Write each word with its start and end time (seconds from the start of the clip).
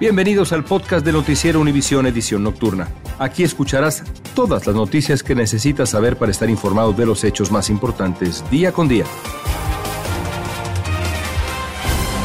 Bienvenidos 0.00 0.52
al 0.52 0.64
podcast 0.64 1.06
de 1.06 1.12
Noticiero 1.12 1.60
Univisión 1.60 2.04
Edición 2.06 2.42
Nocturna. 2.42 2.88
Aquí 3.20 3.44
escucharás 3.44 4.02
todas 4.34 4.66
las 4.66 4.74
noticias 4.74 5.22
que 5.22 5.36
necesitas 5.36 5.90
saber 5.90 6.16
para 6.16 6.32
estar 6.32 6.50
informado 6.50 6.92
de 6.92 7.06
los 7.06 7.22
hechos 7.22 7.52
más 7.52 7.70
importantes 7.70 8.42
día 8.50 8.72
con 8.72 8.88
día. 8.88 9.04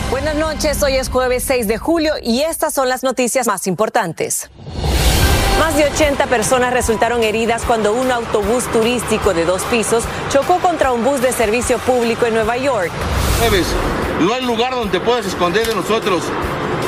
Buenas 0.10 0.36
noches, 0.36 0.82
hoy 0.82 0.96
es 0.96 1.10
jueves 1.10 1.44
6 1.44 1.68
de 1.68 1.78
julio 1.78 2.14
y 2.24 2.42
estas 2.42 2.74
son 2.74 2.90
las 2.90 3.04
noticias 3.04 3.46
más 3.46 3.68
importantes. 3.68 4.50
Más 5.60 5.78
de 5.78 5.86
80 5.86 6.26
personas 6.26 6.74
resultaron 6.74 7.22
heridas 7.22 7.62
cuando 7.66 7.94
un 7.94 8.12
autobús 8.12 8.64
turístico 8.72 9.36
de 9.36 9.46
dos 9.46 9.62
pisos 9.66 10.06
chocó 10.32 10.58
contra 10.58 10.92
un 10.92 11.04
bus 11.04 11.22
de 11.22 11.32
servicio 11.34 11.78
público 11.78 12.26
en 12.26 12.34
Nueva 12.34 12.58
York. 12.58 12.90
No 14.22 14.34
hay 14.34 14.44
lugar 14.44 14.74
donde 14.74 15.00
puedas 15.00 15.28
esconder 15.28 15.68
de 15.68 15.76
nosotros. 15.76 16.24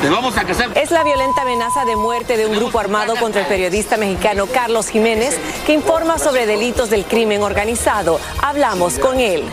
Te 0.02 0.10
vamos 0.10 0.36
a 0.36 0.42
casar. 0.42 0.76
Es 0.76 0.90
la 0.90 1.04
violenta 1.04 1.42
amenaza 1.42 1.84
de 1.84 1.94
muerte 1.94 2.36
de 2.36 2.46
un 2.46 2.56
grupo 2.56 2.80
armado 2.80 3.14
contra 3.14 3.42
el 3.42 3.46
periodista 3.46 3.96
mexicano 3.96 4.48
Carlos 4.48 4.88
Jiménez, 4.88 5.38
que 5.64 5.74
informa 5.74 6.18
sobre 6.18 6.44
delitos 6.44 6.90
del 6.90 7.04
crimen 7.04 7.40
organizado. 7.40 8.18
Hablamos 8.42 8.98
con 8.98 9.20
él. 9.20 9.44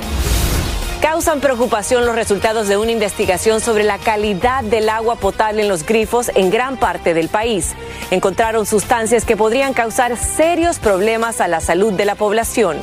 Causan 1.03 1.39
preocupación 1.39 2.03
los 2.07 2.15
resultados 2.15 2.67
de 2.67 2.77
una 2.77 2.91
investigación 2.91 3.61
sobre 3.61 3.83
la 3.83 3.99
calidad 3.99 4.63
del 4.63 4.89
agua 4.89 5.17
potable 5.17 5.61
en 5.61 5.67
los 5.67 5.85
grifos 5.85 6.31
en 6.33 6.49
gran 6.49 6.77
parte 6.77 7.13
del 7.13 7.29
país. 7.29 7.75
Encontraron 8.09 8.65
sustancias 8.65 9.25
que 9.25 9.37
podrían 9.37 9.75
causar 9.75 10.17
serios 10.17 10.79
problemas 10.79 11.41
a 11.41 11.47
la 11.47 11.59
salud 11.59 11.93
de 11.93 12.05
la 12.05 12.15
población. 12.15 12.79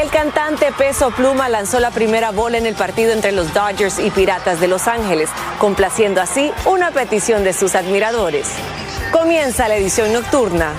El 0.00 0.10
cantante 0.10 0.72
Peso 0.76 1.12
Pluma 1.12 1.48
lanzó 1.48 1.78
la 1.78 1.92
primera 1.92 2.32
bola 2.32 2.58
en 2.58 2.66
el 2.66 2.74
partido 2.74 3.12
entre 3.12 3.30
los 3.30 3.54
Dodgers 3.54 4.00
y 4.00 4.10
Piratas 4.10 4.60
de 4.60 4.66
Los 4.66 4.88
Ángeles, 4.88 5.30
complaciendo 5.58 6.20
así 6.20 6.50
una 6.66 6.90
petición 6.90 7.44
de 7.44 7.52
sus 7.52 7.76
admiradores. 7.76 8.48
Comienza 9.12 9.68
la 9.68 9.76
edición 9.76 10.12
nocturna. 10.12 10.72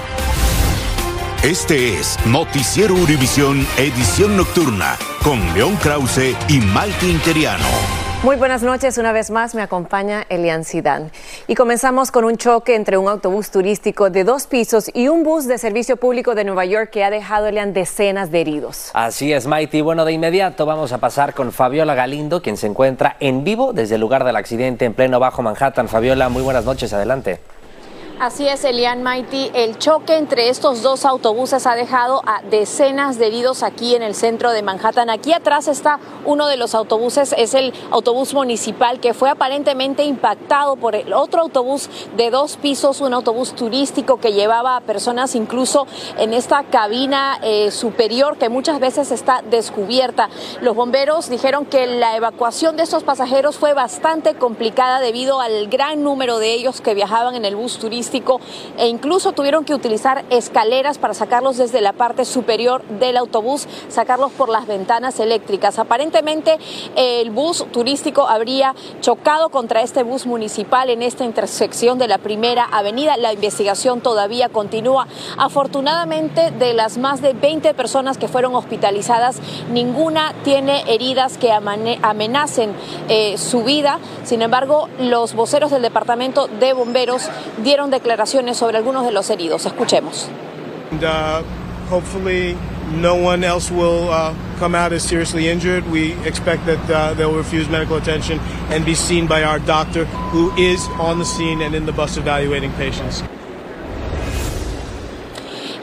Este 1.44 1.98
es 1.98 2.18
Noticiero 2.26 2.94
Univisión 2.96 3.66
Edición 3.78 4.36
Nocturna 4.36 4.98
con 5.24 5.54
León 5.54 5.78
Krause 5.78 6.36
y 6.50 6.60
Malti 6.60 7.10
Interiano. 7.10 8.05
Muy 8.26 8.38
buenas 8.38 8.64
noches, 8.64 8.98
una 8.98 9.12
vez 9.12 9.30
más 9.30 9.54
me 9.54 9.62
acompaña 9.62 10.26
Elian 10.30 10.64
Sidán. 10.64 11.12
Y 11.46 11.54
comenzamos 11.54 12.10
con 12.10 12.26
un 12.26 12.38
choque 12.38 12.74
entre 12.74 12.98
un 12.98 13.08
autobús 13.08 13.52
turístico 13.52 14.10
de 14.10 14.24
dos 14.24 14.48
pisos 14.48 14.90
y 14.96 15.10
un 15.10 15.24
bus 15.24 15.46
de 15.48 15.60
servicio 15.60 15.98
público 15.98 16.34
de 16.34 16.44
Nueva 16.44 16.66
York 16.66 16.90
que 16.90 17.04
ha 17.04 17.12
dejado, 17.12 17.46
Elian, 17.46 17.74
decenas 17.74 18.32
de 18.32 18.42
heridos. 18.42 18.90
Así 18.96 19.32
es, 19.32 19.46
Maiti. 19.46 19.82
Bueno, 19.82 20.06
de 20.06 20.14
inmediato 20.14 20.66
vamos 20.66 20.92
a 20.92 20.98
pasar 20.98 21.36
con 21.36 21.52
Fabiola 21.52 21.94
Galindo, 21.94 22.42
quien 22.42 22.58
se 22.58 22.66
encuentra 22.66 23.16
en 23.20 23.44
vivo 23.44 23.74
desde 23.74 23.94
el 23.94 24.02
lugar 24.02 24.24
del 24.24 24.38
accidente 24.38 24.86
en 24.86 24.96
pleno 24.96 25.20
Bajo 25.20 25.44
Manhattan. 25.44 25.88
Fabiola, 25.88 26.28
muy 26.28 26.42
buenas 26.42 26.66
noches, 26.66 26.94
adelante. 26.94 27.40
Así 28.18 28.48
es, 28.48 28.64
Elian 28.64 29.04
Mighty. 29.04 29.52
El 29.54 29.78
choque 29.78 30.16
entre 30.16 30.48
estos 30.48 30.82
dos 30.82 31.04
autobuses 31.04 31.68
ha 31.68 31.76
dejado 31.76 32.22
a 32.26 32.42
decenas 32.44 33.20
de 33.20 33.28
heridos 33.28 33.62
aquí 33.62 33.94
en 33.94 34.02
el 34.02 34.16
centro 34.16 34.52
de 34.54 34.64
Manhattan. 34.64 35.10
Aquí 35.10 35.34
atrás 35.34 35.68
está 35.68 36.00
uno 36.24 36.48
de 36.48 36.56
los 36.56 36.76
autobuses, 36.76 37.36
es 37.38 37.54
el 37.54 37.74
autobús 37.92 38.34
municipal 38.34 39.02
que 39.02 39.14
fue 39.14 39.30
aparentemente 39.30 40.06
impactado 40.06 40.78
por 40.78 40.96
el 40.96 41.12
otro 41.12 41.42
autobús 41.42 41.90
de 42.16 42.30
dos 42.30 42.56
pisos, 42.56 43.02
un 43.02 43.14
autobús 43.14 43.54
turístico 43.54 44.18
que 44.18 44.32
llevaba 44.32 44.78
a 44.78 44.82
personas 44.82 45.36
incluso 45.36 45.86
en 46.18 46.34
esta 46.34 46.64
cabina 46.64 47.38
eh, 47.44 47.70
superior 47.70 48.38
que 48.38 48.48
muchas 48.48 48.80
veces 48.80 49.12
está 49.12 49.44
descubierta. 49.50 50.30
Los 50.62 50.74
bomberos 50.74 51.30
dijeron 51.30 51.66
que 51.66 51.86
la 51.86 52.16
evacuación 52.16 52.78
de 52.78 52.84
estos 52.84 53.04
pasajeros 53.04 53.58
fue 53.58 53.74
bastante 53.74 54.36
complicada 54.36 55.02
debido 55.02 55.42
al 55.42 55.68
gran 55.68 56.02
número 56.02 56.40
de 56.40 56.54
ellos 56.54 56.80
que 56.80 56.94
viajaban 56.94 57.36
en 57.36 57.44
el 57.44 57.58
bus 57.58 57.78
turístico 57.78 58.05
e 58.78 58.88
incluso 58.88 59.32
tuvieron 59.32 59.66
que 59.66 59.74
utilizar 59.74 60.26
escaleras 60.30 60.98
para 60.98 61.14
sacarlos 61.14 61.58
desde 61.58 61.82
la 61.82 61.94
parte 61.94 62.26
superior 62.26 62.84
del 63.00 63.18
autobús, 63.18 63.68
sacarlos 63.90 64.32
por 64.32 64.50
las 64.50 64.68
ventanas 64.68 65.20
eléctricas. 65.20 65.80
Aparentemente 65.80 66.58
el 66.96 67.32
bus 67.32 67.66
turístico 67.72 68.28
habría 68.28 68.76
chocado 69.02 69.50
contra 69.50 69.82
este 69.82 70.04
bus 70.04 70.26
municipal 70.26 70.90
en 70.90 71.02
esta 71.02 71.26
intersección 71.26 71.98
de 71.98 72.08
la 72.08 72.18
primera 72.18 72.66
avenida. 72.72 73.18
La 73.18 73.34
investigación 73.34 74.02
todavía 74.02 74.50
continúa. 74.50 75.08
Afortunadamente 75.38 76.52
de 76.52 76.74
las 76.74 76.98
más 76.98 77.22
de 77.22 77.34
20 77.34 77.74
personas 77.74 78.18
que 78.18 78.28
fueron 78.28 78.56
hospitalizadas, 78.56 79.40
ninguna 79.72 80.34
tiene 80.44 80.84
heridas 80.88 81.38
que 81.38 81.52
amenacen 81.52 82.74
eh, 83.10 83.38
su 83.38 83.64
vida. 83.64 84.00
Sin 84.24 84.42
embargo, 84.42 84.90
los 85.00 85.34
voceros 85.34 85.72
del 85.72 85.82
Departamento 85.82 86.48
de 86.48 86.74
Bomberos 86.74 87.30
dieron 87.64 87.92
declaraciones 87.96 88.58
sobre 88.58 88.78
algunos 88.78 89.06
de 89.06 89.12
los 89.12 89.30
heridos. 89.30 89.66
Escuchemos. 89.66 90.30
Uh, 91.02 91.42
hopefully 91.90 92.56
no 92.94 93.16
one 93.16 93.44
else 93.44 93.72
will 93.72 94.10
uh, 94.10 94.34
come 94.60 94.76
out 94.76 94.94
as 94.94 95.04
seriously 95.04 95.48
injured. 95.48 95.90
We 95.90 96.14
expect 96.26 96.66
that 96.66 96.90
uh, 96.90 97.14
they'll 97.16 97.36
refuse 97.36 97.68
medical 97.70 97.98
attention 97.98 98.40
and 98.70 98.86
be 98.86 98.96
seen 98.96 99.28
by 99.28 99.44
our 99.44 99.60
doctor 99.60 100.06
who 100.32 100.52
is 100.56 100.86
on 101.00 101.20
the 101.20 101.26
scene 101.26 101.62
and 101.62 101.74
in 101.74 101.86
the 101.86 101.94
bus 101.94 102.18
evaluating 102.18 102.72
patients. 102.74 103.24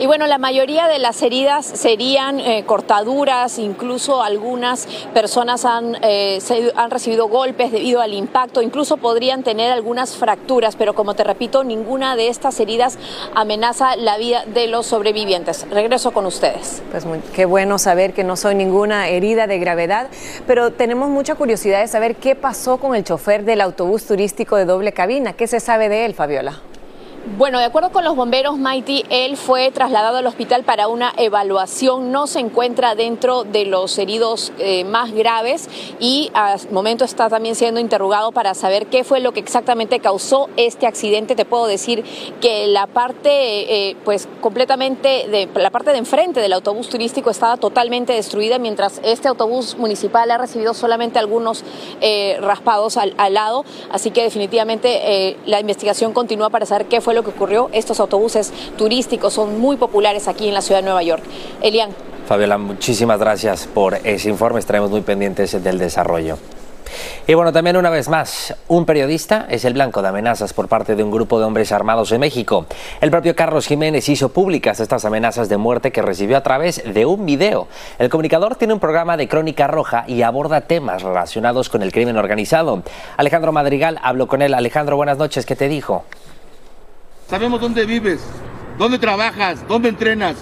Y 0.02 0.06
bueno, 0.06 0.26
la 0.26 0.38
mayoría 0.38 0.88
de 0.88 0.98
las 0.98 1.22
heridas 1.22 1.64
serían 1.64 2.40
eh, 2.40 2.64
cortaduras, 2.66 3.60
incluso 3.60 4.20
algunas 4.20 4.88
personas 5.14 5.64
han, 5.64 5.96
eh, 6.02 6.40
han 6.74 6.90
recibido 6.90 7.28
golpes 7.28 7.70
debido 7.70 8.00
al 8.00 8.12
impacto, 8.12 8.62
incluso 8.62 8.96
podrían 8.96 9.44
tener 9.44 9.70
algunas 9.70 10.16
fracturas, 10.16 10.74
pero 10.74 10.96
como 10.96 11.14
te 11.14 11.22
repito, 11.22 11.62
ninguna 11.62 12.16
de 12.16 12.26
estas 12.26 12.58
heridas 12.58 12.98
amenaza 13.36 13.94
la 13.94 14.18
vida 14.18 14.44
de 14.44 14.66
los 14.66 14.86
sobrevivientes. 14.86 15.70
Regreso 15.70 16.10
con 16.10 16.26
ustedes. 16.26 16.82
Pues 16.90 17.06
muy, 17.06 17.20
qué 17.32 17.44
bueno 17.44 17.78
saber 17.78 18.12
que 18.12 18.24
no 18.24 18.34
soy 18.34 18.56
ninguna 18.56 19.06
herida 19.06 19.46
de 19.46 19.60
gravedad, 19.60 20.08
pero 20.48 20.72
tenemos 20.72 21.10
mucha 21.10 21.36
curiosidad 21.36 21.80
de 21.80 21.86
saber 21.86 22.16
qué 22.16 22.34
pasó 22.34 22.78
con 22.78 22.96
el 22.96 23.04
chofer 23.04 23.44
del 23.44 23.60
autobús 23.60 24.04
turístico 24.04 24.56
de 24.56 24.64
doble 24.64 24.90
cabina. 24.90 25.34
¿Qué 25.34 25.46
se 25.46 25.60
sabe 25.60 25.88
de 25.88 26.06
él, 26.06 26.14
Fabiola? 26.14 26.60
Bueno, 27.24 27.60
de 27.60 27.66
acuerdo 27.66 27.92
con 27.92 28.02
los 28.02 28.16
bomberos, 28.16 28.58
Mighty, 28.58 29.04
él 29.08 29.36
fue 29.36 29.70
trasladado 29.70 30.16
al 30.16 30.26
hospital 30.26 30.64
para 30.64 30.88
una 30.88 31.12
evaluación. 31.16 32.10
No 32.10 32.26
se 32.26 32.40
encuentra 32.40 32.96
dentro 32.96 33.44
de 33.44 33.64
los 33.64 33.96
heridos 33.98 34.52
eh, 34.58 34.82
más 34.82 35.12
graves 35.12 35.68
y 36.00 36.32
al 36.34 36.58
momento 36.72 37.04
está 37.04 37.28
también 37.28 37.54
siendo 37.54 37.78
interrogado 37.78 38.32
para 38.32 38.54
saber 38.54 38.86
qué 38.86 39.04
fue 39.04 39.20
lo 39.20 39.30
que 39.30 39.38
exactamente 39.38 40.00
causó 40.00 40.50
este 40.56 40.88
accidente. 40.88 41.36
Te 41.36 41.44
puedo 41.44 41.68
decir 41.68 42.02
que 42.40 42.66
la 42.66 42.88
parte, 42.88 43.90
eh, 43.90 43.96
pues 44.04 44.26
completamente, 44.40 45.48
la 45.54 45.70
parte 45.70 45.92
de 45.92 45.98
enfrente 45.98 46.40
del 46.40 46.52
autobús 46.52 46.88
turístico 46.88 47.30
estaba 47.30 47.56
totalmente 47.56 48.14
destruida, 48.14 48.58
mientras 48.58 49.00
este 49.04 49.28
autobús 49.28 49.76
municipal 49.78 50.28
ha 50.32 50.38
recibido 50.38 50.74
solamente 50.74 51.20
algunos 51.20 51.62
eh, 52.00 52.36
raspados 52.40 52.96
al, 52.96 53.14
al, 53.16 53.34
lado. 53.34 53.64
Así 53.92 54.10
que 54.10 54.24
definitivamente 54.24 55.36
la 55.46 55.60
investigación 55.60 56.12
continúa 56.12 56.50
para 56.50 56.66
saber 56.66 56.86
qué 56.86 57.00
fue 57.00 57.11
lo 57.14 57.22
que 57.22 57.30
ocurrió. 57.30 57.68
Estos 57.72 58.00
autobuses 58.00 58.52
turísticos 58.76 59.32
son 59.32 59.60
muy 59.60 59.76
populares 59.76 60.28
aquí 60.28 60.48
en 60.48 60.54
la 60.54 60.62
ciudad 60.62 60.80
de 60.80 60.86
Nueva 60.86 61.02
York. 61.02 61.22
Elian. 61.60 61.90
Fabiola, 62.26 62.58
muchísimas 62.58 63.18
gracias 63.18 63.66
por 63.66 63.94
ese 64.04 64.28
informe. 64.28 64.60
Estaremos 64.60 64.90
muy 64.90 65.02
pendientes 65.02 65.62
del 65.62 65.78
desarrollo. 65.78 66.38
Y 67.26 67.34
bueno, 67.34 67.52
también 67.52 67.76
una 67.76 67.90
vez 67.90 68.08
más, 68.08 68.54
un 68.68 68.84
periodista 68.84 69.46
es 69.48 69.64
el 69.64 69.74
blanco 69.74 70.02
de 70.02 70.08
amenazas 70.08 70.52
por 70.52 70.68
parte 70.68 70.94
de 70.96 71.02
un 71.02 71.10
grupo 71.10 71.38
de 71.38 71.44
hombres 71.44 71.72
armados 71.72 72.12
en 72.12 72.20
México. 72.20 72.66
El 73.00 73.10
propio 73.10 73.34
Carlos 73.34 73.66
Jiménez 73.66 74.08
hizo 74.08 74.30
públicas 74.30 74.80
estas 74.80 75.04
amenazas 75.04 75.48
de 75.48 75.56
muerte 75.56 75.92
que 75.92 76.02
recibió 76.02 76.36
a 76.36 76.42
través 76.42 76.82
de 76.84 77.06
un 77.06 77.24
video. 77.24 77.68
El 77.98 78.08
comunicador 78.08 78.56
tiene 78.56 78.74
un 78.74 78.80
programa 78.80 79.16
de 79.16 79.28
crónica 79.28 79.66
roja 79.66 80.04
y 80.06 80.22
aborda 80.22 80.62
temas 80.62 81.02
relacionados 81.02 81.68
con 81.68 81.82
el 81.82 81.92
crimen 81.92 82.16
organizado. 82.16 82.82
Alejandro 83.16 83.52
Madrigal 83.52 83.98
habló 84.02 84.26
con 84.26 84.42
él. 84.42 84.54
Alejandro, 84.54 84.96
buenas 84.96 85.18
noches, 85.18 85.46
¿qué 85.46 85.56
te 85.56 85.68
dijo? 85.68 86.04
Sabemos 87.32 87.62
dónde 87.62 87.86
vives, 87.86 88.20
dónde 88.76 88.98
trabajas, 88.98 89.66
dónde 89.66 89.88
entrenas, 89.88 90.36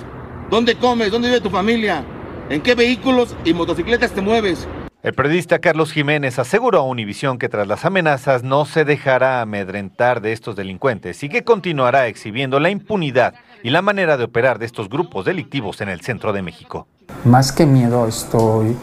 dónde 0.50 0.74
comes, 0.74 1.12
dónde 1.12 1.28
vive 1.28 1.40
tu 1.40 1.48
familia, 1.48 2.02
en 2.48 2.60
qué 2.60 2.74
vehículos 2.74 3.36
y 3.44 3.54
motocicletas 3.54 4.10
te 4.10 4.20
mueves. 4.20 4.66
El 5.04 5.14
periodista 5.14 5.60
Carlos 5.60 5.92
Jiménez 5.92 6.40
aseguró 6.40 6.80
a 6.80 6.82
Univisión 6.82 7.38
que 7.38 7.48
tras 7.48 7.68
las 7.68 7.84
amenazas 7.84 8.42
no 8.42 8.64
se 8.64 8.84
dejará 8.84 9.40
amedrentar 9.40 10.20
de 10.20 10.32
estos 10.32 10.56
delincuentes 10.56 11.22
y 11.22 11.28
que 11.28 11.44
continuará 11.44 12.08
exhibiendo 12.08 12.58
la 12.58 12.70
impunidad 12.70 13.34
y 13.62 13.70
la 13.70 13.82
manera 13.82 14.16
de 14.16 14.24
operar 14.24 14.58
de 14.58 14.66
estos 14.66 14.88
grupos 14.88 15.24
delictivos 15.24 15.80
en 15.82 15.90
el 15.90 16.00
centro 16.00 16.32
de 16.32 16.42
México. 16.42 16.88
Más 17.24 17.52
que 17.52 17.66
miedo, 17.66 18.08
estoy 18.08 18.76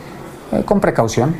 eh, 0.53 0.63
con 0.63 0.79
precaución. 0.79 1.35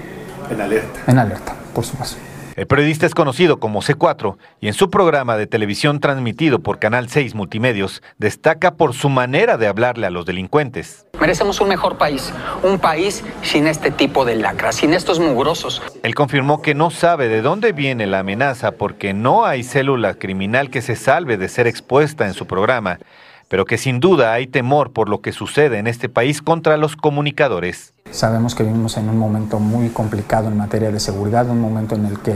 En 0.49 0.59
alerta. 0.59 0.99
En 1.09 1.17
alerta, 1.17 1.55
por 1.73 1.85
supuesto. 1.85 2.26
El 2.57 2.65
periodista 2.65 3.05
es 3.05 3.13
conocido 3.13 3.59
como 3.59 3.83
C4 3.83 4.35
y 4.61 4.67
en 4.67 4.73
su 4.73 4.89
programa 4.89 5.37
de 5.37 5.45
televisión 5.45 5.99
transmitido 5.99 6.57
por 6.57 6.79
Canal 6.79 7.07
6 7.07 7.35
Multimedios 7.35 8.01
destaca 8.17 8.73
por 8.73 8.95
su 8.95 9.09
manera 9.09 9.57
de 9.57 9.67
hablarle 9.67 10.07
a 10.07 10.09
los 10.09 10.25
delincuentes. 10.25 11.05
Merecemos 11.21 11.61
un 11.61 11.69
mejor 11.69 11.99
país, 11.99 12.33
un 12.63 12.79
país 12.79 13.23
sin 13.43 13.67
este 13.67 13.91
tipo 13.91 14.25
de 14.25 14.37
lacras, 14.37 14.77
sin 14.77 14.95
estos 14.95 15.19
mugrosos. 15.19 15.83
Él 16.01 16.15
confirmó 16.15 16.63
que 16.63 16.73
no 16.73 16.89
sabe 16.89 17.27
de 17.27 17.43
dónde 17.43 17.73
viene 17.73 18.07
la 18.07 18.19
amenaza 18.19 18.71
porque 18.71 19.13
no 19.13 19.45
hay 19.45 19.61
célula 19.61 20.15
criminal 20.15 20.71
que 20.71 20.81
se 20.81 20.95
salve 20.95 21.37
de 21.37 21.49
ser 21.49 21.67
expuesta 21.67 22.25
en 22.25 22.33
su 22.33 22.47
programa, 22.47 22.97
pero 23.47 23.65
que 23.65 23.77
sin 23.77 23.99
duda 23.99 24.33
hay 24.33 24.47
temor 24.47 24.91
por 24.91 25.09
lo 25.09 25.21
que 25.21 25.31
sucede 25.31 25.79
en 25.79 25.87
este 25.87 26.09
país 26.09 26.41
contra 26.41 26.77
los 26.77 26.95
comunicadores. 26.95 27.93
Sabemos 28.11 28.55
que 28.55 28.63
vivimos 28.63 28.97
en 28.97 29.09
un 29.09 29.17
momento 29.17 29.59
muy 29.59 29.89
complicado 29.89 30.47
en 30.47 30.57
materia 30.57 30.91
de 30.91 30.99
seguridad, 30.99 31.49
un 31.49 31.61
momento 31.61 31.95
en 31.95 32.05
el 32.05 32.19
que 32.19 32.35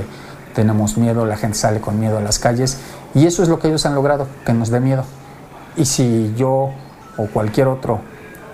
tenemos 0.54 0.98
miedo, 0.98 1.26
la 1.26 1.38
gente 1.38 1.58
sale 1.58 1.80
con 1.80 2.00
miedo 2.00 2.18
a 2.18 2.22
las 2.22 2.40
calles 2.40 2.80
y 3.14 3.26
eso 3.26 3.44
es 3.44 3.50
lo 3.50 3.60
que 3.60 3.68
ellos 3.68 3.86
han 3.86 3.96
logrado, 3.96 4.28
que 4.46 4.54
nos 4.54 4.70
dé 4.70 4.80
miedo. 4.80 5.06
Y 5.78 5.86
si 5.86 6.34
yo 6.36 6.72
o 7.18 7.28
cualquier 7.28 7.68
otro 7.68 8.02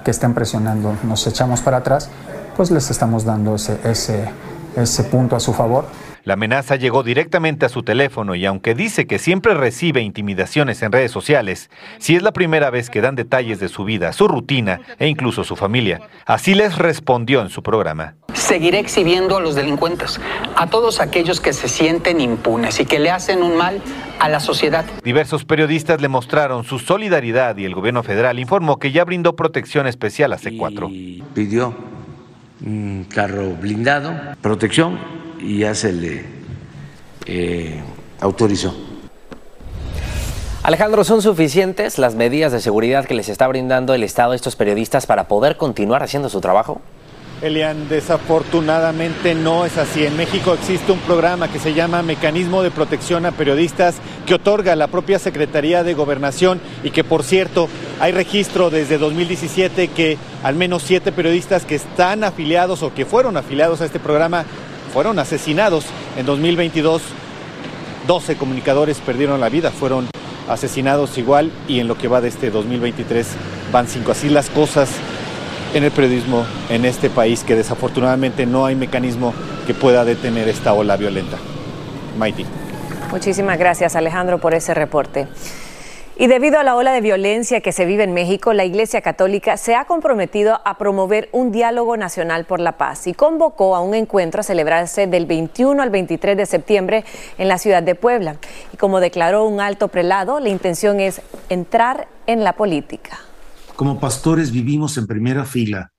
que 0.04 0.12
estén 0.12 0.34
presionando 0.34 0.96
nos 1.04 1.26
echamos 1.28 1.62
para 1.62 1.78
atrás, 1.78 2.10
pues 2.56 2.72
les 2.72 2.90
estamos 2.90 3.24
dando 3.24 3.56
ese, 3.56 3.80
ese, 3.84 4.30
ese 4.76 5.04
punto 5.04 5.36
a 5.36 5.40
su 5.40 5.54
favor. 5.54 5.86
La 6.28 6.34
amenaza 6.34 6.76
llegó 6.76 7.04
directamente 7.04 7.66
a 7.66 7.70
su 7.70 7.84
teléfono 7.84 8.36
y 8.36 8.46
aunque 8.46 8.76
dice 8.76 9.08
que 9.08 9.18
siempre 9.18 9.54
recibe 9.54 10.02
intimidaciones 10.02 10.82
en 10.82 10.92
redes 10.92 11.10
sociales, 11.10 11.70
si 12.00 12.18
es 12.18 12.22
la 12.22 12.34
primera 12.34 12.70
vez 12.70 12.90
que 12.90 13.00
dan 13.00 13.16
detalles 13.16 13.62
de 13.62 13.70
su 13.70 13.86
vida, 13.86 14.12
su 14.12 14.28
rutina 14.28 14.82
e 15.00 15.08
incluso 15.08 15.46
su 15.46 15.56
familia. 15.56 16.02
Así 16.26 16.54
les 16.54 16.78
respondió 16.78 17.42
en 17.42 17.48
su 17.48 17.64
programa. 17.64 18.16
Seguiré 18.34 18.80
exhibiendo 18.80 19.38
a 19.38 19.40
los 19.40 19.56
delincuentes, 19.56 20.20
a 20.58 20.68
todos 20.68 21.00
aquellos 21.00 21.40
que 21.40 21.54
se 21.54 21.70
sienten 21.70 22.20
impunes 22.20 22.78
y 22.82 22.86
que 22.86 23.00
le 23.00 23.10
hacen 23.10 23.42
un 23.42 23.56
mal 23.56 23.82
a 24.20 24.28
la 24.28 24.42
sociedad. 24.42 24.84
Diversos 25.06 25.46
periodistas 25.46 26.02
le 26.02 26.10
mostraron 26.10 26.66
su 26.66 26.78
solidaridad 26.78 27.56
y 27.56 27.64
el 27.64 27.74
gobierno 27.74 28.04
federal 28.04 28.38
informó 28.38 28.80
que 28.80 28.92
ya 28.92 29.06
brindó 29.06 29.38
protección 29.38 29.88
especial 29.88 30.34
a 30.34 30.38
C4. 30.38 30.92
Y 30.92 31.24
pidió 31.34 31.74
un 32.66 33.06
carro 33.10 33.56
blindado, 33.62 34.14
protección 34.42 35.17
y 35.40 35.60
ya 35.60 35.76
se 35.76 35.94
le 35.94 36.26
eh, 37.26 37.82
autorizó. 38.20 38.76
Alejandro, 40.64 41.04
¿son 41.04 41.22
suficientes 41.22 41.98
las 41.98 42.16
medidas 42.16 42.52
de 42.52 42.60
seguridad 42.60 43.06
que 43.06 43.14
les 43.14 43.30
está 43.30 43.48
brindando 43.48 43.94
el 43.94 44.04
Estado 44.04 44.34
a 44.34 44.36
estos 44.36 44.56
periodistas 44.56 45.06
para 45.06 45.28
poder 45.28 45.56
continuar 45.56 46.04
haciendo 46.04 46.30
su 46.30 46.42
trabajo? 46.42 46.82
Elian, 47.42 47.88
desafortunadamente 47.88 49.36
no 49.36 49.66
es 49.66 49.78
así. 49.78 50.06
En 50.06 50.18
México 50.18 50.56
existe 50.56 50.92
un 50.92 51.00
programa 51.00 51.52
que 51.52 51.60
se 51.60 51.74
llama 51.74 52.02
Mecanismo 52.02 52.64
de 52.64 52.72
Protección 52.72 53.28
a 53.28 53.32
Periodistas 53.32 53.96
que 54.26 54.34
otorga 54.34 54.76
la 54.76 54.88
propia 54.88 55.20
Secretaría 55.20 55.84
de 55.84 55.94
Gobernación 55.94 56.60
y 56.84 56.90
que, 56.90 57.04
por 57.04 57.24
cierto, 57.24 57.70
hay 58.00 58.12
registro 58.12 58.70
desde 58.72 58.98
2017 58.98 59.90
que 59.90 60.18
al 60.44 60.56
menos 60.56 60.82
siete 60.84 61.12
periodistas 61.12 61.64
que 61.64 61.76
están 61.76 62.24
afiliados 62.24 62.82
o 62.82 62.94
que 62.94 63.06
fueron 63.06 63.38
afiliados 63.38 63.82
a 63.82 63.86
este 63.86 64.00
programa 64.00 64.46
fueron 64.94 65.20
asesinados. 65.20 65.86
En 66.18 66.26
2022, 66.26 67.02
12 68.08 68.36
comunicadores 68.38 69.00
perdieron 69.00 69.40
la 69.40 69.50
vida, 69.50 69.72
fueron 69.72 70.08
asesinados 70.48 71.18
igual 71.18 71.52
y 71.68 71.80
en 71.80 71.88
lo 71.88 71.98
que 71.98 72.08
va 72.08 72.22
de 72.22 72.30
este 72.30 72.50
2023 72.50 73.28
van 73.72 73.88
cinco. 73.88 74.12
Así 74.12 74.30
las 74.30 74.50
cosas 74.50 74.90
en 75.74 75.84
el 75.84 75.92
periodismo 75.92 76.46
en 76.70 76.86
este 76.86 77.10
país 77.10 77.44
que 77.44 77.56
desafortunadamente 77.56 78.46
no 78.46 78.66
hay 78.66 78.76
mecanismo 78.76 79.34
que 79.66 79.74
pueda 79.74 80.06
detener 80.06 80.48
esta 80.48 80.74
ola 80.74 80.96
violenta. 80.96 81.38
Mighty. 82.18 82.46
Muchísimas 83.12 83.58
gracias 83.58 83.96
Alejandro 83.96 84.40
por 84.40 84.54
ese 84.54 84.74
reporte. 84.74 85.28
Y 86.20 86.26
debido 86.26 86.58
a 86.58 86.64
la 86.64 86.76
ola 86.76 86.94
de 86.94 87.02
violencia 87.02 87.62
que 87.62 87.72
se 87.72 87.86
vive 87.86 88.04
en 88.04 88.12
México, 88.12 88.52
la 88.52 88.66
Iglesia 88.66 89.02
Católica 89.02 89.56
se 89.56 89.76
ha 89.76 89.86
comprometido 89.86 90.60
a 90.66 90.80
promover 90.80 91.30
un 91.32 91.52
diálogo 91.52 91.96
nacional 91.96 92.46
por 92.46 92.60
la 92.60 92.76
paz 92.76 93.06
y 93.06 93.14
convocó 93.14 93.76
a 93.76 93.82
un 93.82 93.94
encuentro 93.94 94.42
a 94.42 94.44
celebrarse 94.44 95.06
del 95.06 95.28
21 95.28 95.80
al 95.80 95.92
23 95.92 96.36
de 96.36 96.48
septiembre 96.48 97.06
en 97.38 97.48
la 97.48 97.60
ciudad 97.60 97.84
de 97.84 97.94
Puebla. 97.94 98.38
Y 98.74 98.78
como 98.78 99.00
declaró 99.00 99.46
un 99.46 99.62
alto 99.62 99.90
prelado, 99.90 100.40
la 100.40 100.50
intención 100.50 101.00
es 101.00 101.22
entrar 101.50 102.08
en 102.26 102.44
la 102.44 102.54
política. 102.54 103.20
Como 103.76 104.00
pastores 104.00 104.50
vivimos 104.50 104.98
en 104.98 105.06
primera 105.06 105.46
fila 105.46 105.92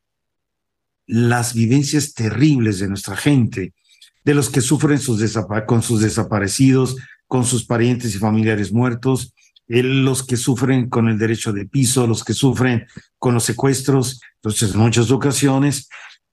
las 1.07 1.55
vivencias 1.55 2.13
terribles 2.13 2.81
de 2.81 2.89
nuestra 2.89 3.15
gente, 3.17 3.73
de 4.25 4.35
los 4.35 4.51
que 4.51 4.63
sufren 4.63 4.99
con 5.65 5.83
sus 5.83 6.01
desaparecidos, 6.01 6.97
con 7.29 7.45
sus 7.45 7.65
parientes 7.65 8.17
y 8.17 8.19
familiares 8.19 8.73
muertos, 8.73 9.33
los 9.69 10.25
que 10.25 10.37
sufren 10.37 10.89
con 10.89 11.09
el 11.09 11.19
derecho 11.19 11.53
de 11.53 11.67
piso, 11.67 12.07
los 12.07 12.25
que 12.25 12.33
sufren 12.33 12.87
con 13.19 13.35
los 13.35 13.45
secuestros. 13.45 14.21
Entonces, 14.37 14.75
en 14.75 14.81
muchas 14.81 15.11
ocasiones 15.11 15.89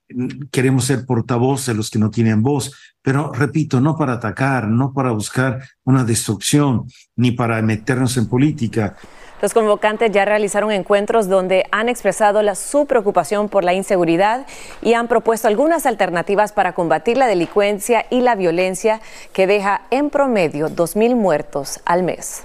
mm, 0.10 0.48
queremos 0.52 0.86
ser 0.86 1.06
portavoz 1.06 1.66
de 1.66 1.74
los 1.74 1.90
que 1.90 2.00
no 2.00 2.10
tienen 2.10 2.42
voz, 2.42 2.72
pero 3.02 3.32
repito, 3.34 3.82
no 3.82 3.98
para 3.98 4.14
atacar, 4.14 4.68
no 4.68 4.94
para 4.94 5.12
buscar 5.12 5.62
una 5.84 6.04
destrucción, 6.04 6.86
ni 7.16 7.32
para 7.32 7.62
meternos 7.62 8.18
en 8.18 8.28
política. 8.28 8.96
Los 9.42 9.54
convocantes 9.54 10.12
ya 10.12 10.24
realizaron 10.24 10.72
encuentros 10.72 11.28
donde 11.28 11.66
han 11.72 11.90
expresado 11.90 12.42
la, 12.42 12.56
su 12.56 12.86
preocupación 12.86 13.50
por 13.50 13.66
la 13.66 13.74
inseguridad 13.74 14.48
y 14.82 14.94
han 14.94 15.10
propuesto 15.10 15.50
algunas 15.50 15.86
alternativas 15.86 16.54
para 16.54 16.74
combatir 16.74 17.18
la 17.18 17.28
delincuencia 17.28 18.06
y 18.10 18.22
la 18.22 18.36
violencia 18.36 19.02
que 19.34 19.46
deja 19.46 19.82
en 19.92 20.10
promedio 20.10 20.70
2.000 20.70 21.16
muertos 21.16 21.82
al 21.86 22.04
mes. 22.04 22.44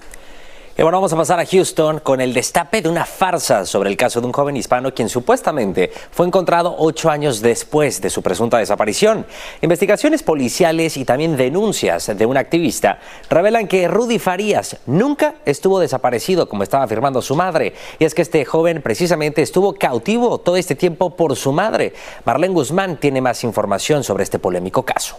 Y 0.78 0.82
bueno, 0.82 0.98
vamos 0.98 1.12
a 1.12 1.16
pasar 1.16 1.40
a 1.40 1.44
Houston 1.44 1.98
con 1.98 2.20
el 2.20 2.32
destape 2.32 2.80
de 2.80 2.88
una 2.88 3.04
farsa 3.04 3.66
sobre 3.66 3.90
el 3.90 3.96
caso 3.96 4.20
de 4.20 4.26
un 4.26 4.32
joven 4.32 4.56
hispano 4.56 4.94
quien 4.94 5.08
supuestamente 5.08 5.90
fue 6.10 6.26
encontrado 6.26 6.74
ocho 6.78 7.10
años 7.10 7.40
después 7.40 8.00
de 8.00 8.08
su 8.08 8.22
presunta 8.22 8.56
desaparición. 8.58 9.26
Investigaciones 9.60 10.22
policiales 10.22 10.96
y 10.96 11.04
también 11.04 11.36
denuncias 11.36 12.16
de 12.16 12.24
un 12.24 12.36
activista 12.36 12.98
revelan 13.28 13.66
que 13.66 13.88
Rudy 13.88 14.18
Farías 14.18 14.76
nunca 14.86 15.34
estuvo 15.44 15.80
desaparecido 15.80 16.48
como 16.48 16.62
estaba 16.62 16.84
afirmando 16.84 17.20
su 17.20 17.34
madre. 17.34 17.74
Y 17.98 18.04
es 18.04 18.14
que 18.14 18.22
este 18.22 18.44
joven 18.44 18.80
precisamente 18.80 19.42
estuvo 19.42 19.74
cautivo 19.74 20.38
todo 20.38 20.56
este 20.56 20.76
tiempo 20.76 21.16
por 21.16 21.36
su 21.36 21.52
madre. 21.52 21.92
Marlene 22.24 22.54
Guzmán 22.54 22.96
tiene 22.96 23.20
más 23.20 23.42
información 23.44 24.04
sobre 24.04 24.22
este 24.22 24.38
polémico 24.38 24.84
caso. 24.84 25.18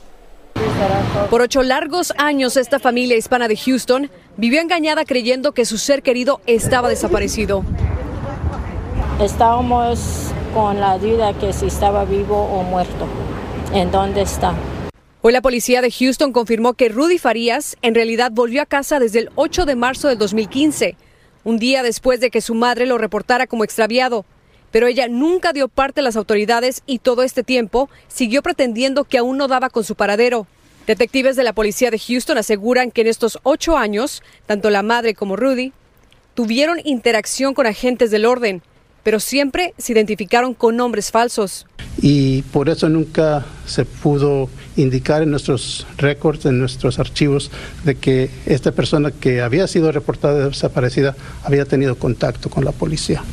Por 1.29 1.41
ocho 1.41 1.63
largos 1.63 2.13
años, 2.17 2.57
esta 2.57 2.79
familia 2.79 3.15
hispana 3.15 3.47
de 3.47 3.55
Houston 3.55 4.09
vivió 4.37 4.61
engañada 4.61 5.05
creyendo 5.05 5.51
que 5.51 5.65
su 5.65 5.77
ser 5.77 6.03
querido 6.03 6.41
estaba 6.45 6.89
desaparecido. 6.89 7.63
Estábamos 9.19 10.31
con 10.53 10.79
la 10.79 10.97
duda 10.97 11.37
que 11.37 11.53
si 11.53 11.67
estaba 11.67 12.05
vivo 12.05 12.35
o 12.35 12.63
muerto. 12.63 13.07
¿En 13.73 13.91
dónde 13.91 14.21
está? 14.21 14.53
Hoy 15.21 15.33
la 15.33 15.41
policía 15.41 15.81
de 15.81 15.91
Houston 15.91 16.33
confirmó 16.33 16.73
que 16.73 16.89
Rudy 16.89 17.19
Farías 17.19 17.77
en 17.83 17.93
realidad 17.93 18.31
volvió 18.33 18.61
a 18.63 18.65
casa 18.65 18.99
desde 18.99 19.19
el 19.19 19.29
8 19.35 19.65
de 19.65 19.75
marzo 19.75 20.07
del 20.07 20.17
2015, 20.17 20.97
un 21.43 21.59
día 21.59 21.83
después 21.83 22.19
de 22.19 22.31
que 22.31 22.41
su 22.41 22.55
madre 22.55 22.87
lo 22.87 22.97
reportara 22.97 23.45
como 23.45 23.63
extraviado. 23.63 24.25
Pero 24.71 24.87
ella 24.87 25.07
nunca 25.07 25.53
dio 25.53 25.67
parte 25.67 25.99
a 25.99 26.03
las 26.03 26.15
autoridades 26.15 26.81
y 26.87 26.99
todo 26.99 27.23
este 27.23 27.43
tiempo 27.43 27.89
siguió 28.07 28.41
pretendiendo 28.41 29.03
que 29.03 29.19
aún 29.19 29.37
no 29.37 29.47
daba 29.47 29.69
con 29.69 29.83
su 29.83 29.95
paradero. 29.95 30.47
Detectives 30.87 31.35
de 31.35 31.43
la 31.43 31.53
policía 31.53 31.91
de 31.91 31.99
Houston 31.99 32.37
aseguran 32.37 32.91
que 32.91 33.01
en 33.01 33.07
estos 33.07 33.39
ocho 33.43 33.77
años, 33.77 34.23
tanto 34.47 34.69
la 34.69 34.81
madre 34.81 35.13
como 35.13 35.35
Rudy 35.35 35.73
tuvieron 36.33 36.79
interacción 36.83 37.53
con 37.53 37.67
agentes 37.67 38.09
del 38.09 38.25
orden, 38.25 38.63
pero 39.03 39.19
siempre 39.19 39.73
se 39.77 39.93
identificaron 39.93 40.53
con 40.53 40.75
nombres 40.75 41.11
falsos. 41.11 41.67
Y 42.01 42.41
por 42.43 42.69
eso 42.69 42.89
nunca 42.89 43.45
se 43.65 43.85
pudo 43.85 44.49
indicar 44.75 45.21
en 45.21 45.31
nuestros 45.31 45.85
récords, 45.97 46.45
en 46.45 46.57
nuestros 46.57 46.99
archivos, 46.99 47.51
de 47.83 47.95
que 47.95 48.29
esta 48.45 48.71
persona 48.71 49.11
que 49.11 49.41
había 49.41 49.67
sido 49.67 49.91
reportada 49.91 50.47
desaparecida 50.47 51.15
había 51.43 51.65
tenido 51.65 51.95
contacto 51.95 52.49
con 52.49 52.65
la 52.65 52.71
policía. 52.71 53.23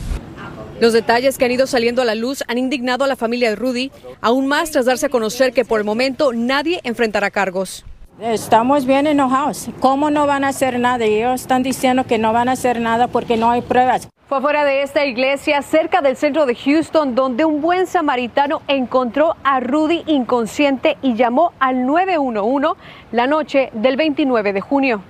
Los 0.81 0.93
detalles 0.93 1.39
que 1.39 1.45
han 1.45 1.51
ido 1.51 1.67
saliendo 1.67 2.03
a 2.03 2.05
la 2.05 2.15
luz 2.15 2.45
han 2.47 2.57
indignado 2.57 3.05
a 3.05 3.09
la 3.09 3.17
familia 3.17 3.51
de 3.51 3.57
Rudy, 3.57 3.91
aún 4.21 4.47
más 4.47 4.71
tras 4.71 4.87
darse 4.87 5.07
a 5.07 5.09
conocer 5.09 5.53
que 5.53 5.65
por 5.65 5.81
el 5.81 5.85
momento 5.85 6.33
nadie 6.33 6.81
enfrentará 6.85 7.31
cargos. 7.33 7.85
Estamos 8.21 8.87
bien 8.87 9.09
enojados. 9.09 9.69
¿Cómo 9.81 10.11
no 10.11 10.27
van 10.27 10.45
a 10.45 10.49
hacer 10.49 10.79
nada? 10.79 11.05
Ellos 11.05 11.41
están 11.41 11.65
diciendo 11.65 12.05
que 12.05 12.19
no 12.19 12.33
van 12.33 12.49
a 12.49 12.53
hacer 12.53 12.81
nada 12.81 13.09
porque 13.09 13.37
no 13.37 13.51
hay 13.51 13.63
pruebas. 13.63 14.09
Fue 14.29 14.41
fuera 14.41 14.65
de 14.65 14.83
esta 14.83 15.05
iglesia, 15.05 15.63
cerca 15.63 16.01
del 16.01 16.17
centro 16.17 16.47
de 16.47 16.55
Houston, 16.55 17.15
donde 17.15 17.45
un 17.45 17.61
buen 17.61 17.87
samaritano 17.87 18.63
encontró 18.69 19.35
a 19.43 19.59
Rudy 19.59 20.05
inconsciente 20.07 20.97
y 21.03 21.15
llamó 21.15 21.53
al 21.59 21.87
911 21.87 22.81
la 23.11 23.27
noche 23.27 23.71
del 23.73 23.97
29 23.97 24.53
de 24.53 24.61
junio. 24.61 25.03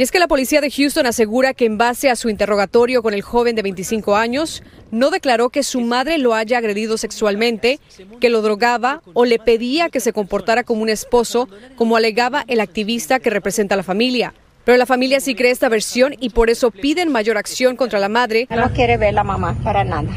Y 0.00 0.02
es 0.02 0.10
que 0.10 0.18
la 0.18 0.28
policía 0.28 0.62
de 0.62 0.70
Houston 0.70 1.04
asegura 1.04 1.52
que 1.52 1.66
en 1.66 1.76
base 1.76 2.08
a 2.08 2.16
su 2.16 2.30
interrogatorio 2.30 3.02
con 3.02 3.12
el 3.12 3.20
joven 3.20 3.54
de 3.54 3.60
25 3.60 4.16
años, 4.16 4.62
no 4.90 5.10
declaró 5.10 5.50
que 5.50 5.62
su 5.62 5.82
madre 5.82 6.16
lo 6.16 6.32
haya 6.32 6.56
agredido 6.56 6.96
sexualmente, 6.96 7.80
que 8.18 8.30
lo 8.30 8.40
drogaba 8.40 9.02
o 9.12 9.26
le 9.26 9.38
pedía 9.38 9.90
que 9.90 10.00
se 10.00 10.14
comportara 10.14 10.64
como 10.64 10.80
un 10.80 10.88
esposo, 10.88 11.50
como 11.76 11.96
alegaba 11.96 12.46
el 12.48 12.60
activista 12.60 13.20
que 13.20 13.28
representa 13.28 13.74
a 13.74 13.76
la 13.76 13.82
familia. 13.82 14.32
Pero 14.64 14.78
la 14.78 14.86
familia 14.86 15.20
sí 15.20 15.34
cree 15.34 15.50
esta 15.50 15.68
versión 15.68 16.14
y 16.18 16.30
por 16.30 16.48
eso 16.48 16.70
piden 16.70 17.12
mayor 17.12 17.36
acción 17.36 17.76
contra 17.76 17.98
la 17.98 18.08
madre. 18.08 18.48
No 18.48 18.72
quiere 18.72 18.96
ver 18.96 19.12
la 19.12 19.22
mamá 19.22 19.54
para 19.62 19.84
nada. 19.84 20.08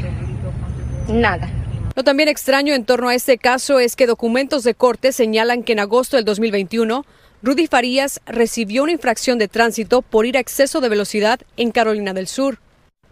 Nada. 1.10 1.50
Lo 1.94 2.04
también 2.04 2.30
extraño 2.30 2.72
en 2.72 2.86
torno 2.86 3.10
a 3.10 3.14
este 3.14 3.36
caso 3.36 3.78
es 3.78 3.96
que 3.96 4.06
documentos 4.06 4.64
de 4.64 4.74
corte 4.74 5.12
señalan 5.12 5.62
que 5.62 5.72
en 5.72 5.80
agosto 5.80 6.16
del 6.16 6.24
2021 6.24 7.04
Rudy 7.44 7.66
Farías 7.66 8.22
recibió 8.24 8.84
una 8.84 8.92
infracción 8.92 9.38
de 9.38 9.48
tránsito 9.48 10.00
por 10.00 10.24
ir 10.24 10.38
a 10.38 10.40
exceso 10.40 10.80
de 10.80 10.88
velocidad 10.88 11.40
en 11.58 11.72
Carolina 11.72 12.14
del 12.14 12.26
Sur. 12.26 12.58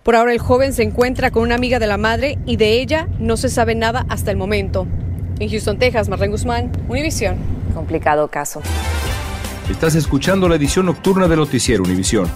Por 0.03 0.17
ahora 0.17 0.33
el 0.33 0.39
joven 0.39 0.73
se 0.73 0.83
encuentra 0.83 1.31
con 1.31 1.43
una 1.43 1.55
amiga 1.55 1.79
de 1.79 1.87
la 1.87 1.99
madre 1.99 2.39
y 2.47 2.57
de 2.57 2.81
ella 2.81 3.09
no 3.19 3.37
se 3.37 3.51
sabe 3.51 3.75
nada 3.75 4.07
hasta 4.09 4.31
el 4.31 4.39
momento. 4.39 4.87
En 5.39 5.51
Houston, 5.51 5.79
Texas, 5.79 6.09
Marlene 6.09 6.33
Guzmán, 6.33 6.73
Univisión. 6.89 7.37
Complicado 7.75 8.27
caso. 8.29 8.63
Estás 9.71 9.97
escuchando 9.97 10.49
la 10.49 10.57
edición 10.57 10.87
nocturna 10.87 11.29
de 11.29 11.37
Noticiero 11.37 11.85
Univisión. 11.85 12.27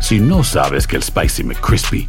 Si 0.00 0.18
no 0.18 0.42
sabes 0.42 0.88
que 0.88 0.96
el 0.96 1.04
Spicy 1.04 1.44
McCrispy 1.44 2.08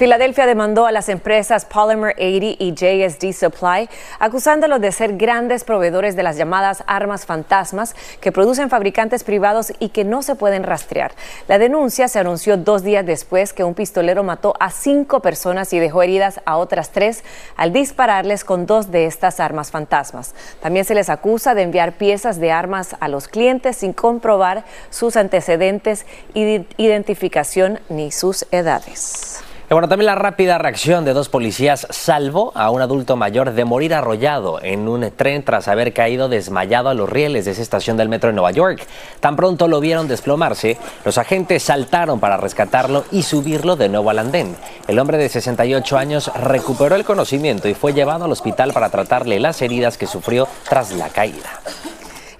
Filadelfia 0.00 0.46
demandó 0.46 0.86
a 0.86 0.92
las 0.92 1.10
empresas 1.10 1.66
Polymer 1.66 2.14
80 2.14 2.56
y 2.58 2.72
JSD 2.72 3.38
Supply, 3.38 3.86
acusándolos 4.18 4.80
de 4.80 4.92
ser 4.92 5.18
grandes 5.18 5.62
proveedores 5.62 6.16
de 6.16 6.22
las 6.22 6.38
llamadas 6.38 6.82
armas 6.86 7.26
fantasmas 7.26 7.94
que 8.22 8.32
producen 8.32 8.70
fabricantes 8.70 9.24
privados 9.24 9.74
y 9.78 9.90
que 9.90 10.04
no 10.04 10.22
se 10.22 10.36
pueden 10.36 10.62
rastrear. 10.62 11.12
La 11.48 11.58
denuncia 11.58 12.08
se 12.08 12.18
anunció 12.18 12.56
dos 12.56 12.82
días 12.82 13.04
después 13.04 13.52
que 13.52 13.62
un 13.62 13.74
pistolero 13.74 14.24
mató 14.24 14.54
a 14.58 14.70
cinco 14.70 15.20
personas 15.20 15.70
y 15.74 15.78
dejó 15.78 16.02
heridas 16.02 16.40
a 16.46 16.56
otras 16.56 16.92
tres 16.92 17.22
al 17.58 17.74
dispararles 17.74 18.42
con 18.42 18.64
dos 18.64 18.90
de 18.90 19.04
estas 19.04 19.38
armas 19.38 19.70
fantasmas. 19.70 20.34
También 20.62 20.86
se 20.86 20.94
les 20.94 21.10
acusa 21.10 21.54
de 21.54 21.60
enviar 21.60 21.92
piezas 21.92 22.40
de 22.40 22.52
armas 22.52 22.96
a 23.00 23.08
los 23.08 23.28
clientes 23.28 23.76
sin 23.76 23.92
comprobar 23.92 24.64
sus 24.88 25.16
antecedentes, 25.18 26.06
identificación 26.32 27.80
ni 27.90 28.10
sus 28.10 28.46
edades. 28.50 29.44
Y 29.70 29.72
bueno, 29.72 29.86
también 29.86 30.06
la 30.06 30.16
rápida 30.16 30.58
reacción 30.58 31.04
de 31.04 31.12
dos 31.12 31.28
policías 31.28 31.86
salvó 31.90 32.50
a 32.56 32.70
un 32.70 32.82
adulto 32.82 33.14
mayor 33.14 33.52
de 33.52 33.64
morir 33.64 33.94
arrollado 33.94 34.60
en 34.60 34.88
un 34.88 35.08
tren 35.12 35.44
tras 35.44 35.68
haber 35.68 35.92
caído 35.92 36.28
desmayado 36.28 36.88
a 36.88 36.94
los 36.94 37.08
rieles 37.08 37.44
de 37.44 37.52
esa 37.52 37.62
estación 37.62 37.96
del 37.96 38.08
metro 38.08 38.30
de 38.30 38.34
Nueva 38.34 38.50
York. 38.50 38.84
Tan 39.20 39.36
pronto 39.36 39.68
lo 39.68 39.78
vieron 39.78 40.08
desplomarse, 40.08 40.76
los 41.04 41.18
agentes 41.18 41.62
saltaron 41.62 42.18
para 42.18 42.36
rescatarlo 42.36 43.04
y 43.12 43.22
subirlo 43.22 43.76
de 43.76 43.88
nuevo 43.88 44.10
al 44.10 44.18
andén. 44.18 44.56
El 44.88 44.98
hombre 44.98 45.18
de 45.18 45.28
68 45.28 45.96
años 45.96 46.32
recuperó 46.34 46.96
el 46.96 47.04
conocimiento 47.04 47.68
y 47.68 47.74
fue 47.74 47.92
llevado 47.92 48.24
al 48.24 48.32
hospital 48.32 48.72
para 48.72 48.90
tratarle 48.90 49.38
las 49.38 49.62
heridas 49.62 49.96
que 49.96 50.08
sufrió 50.08 50.48
tras 50.68 50.90
la 50.90 51.10
caída. 51.10 51.60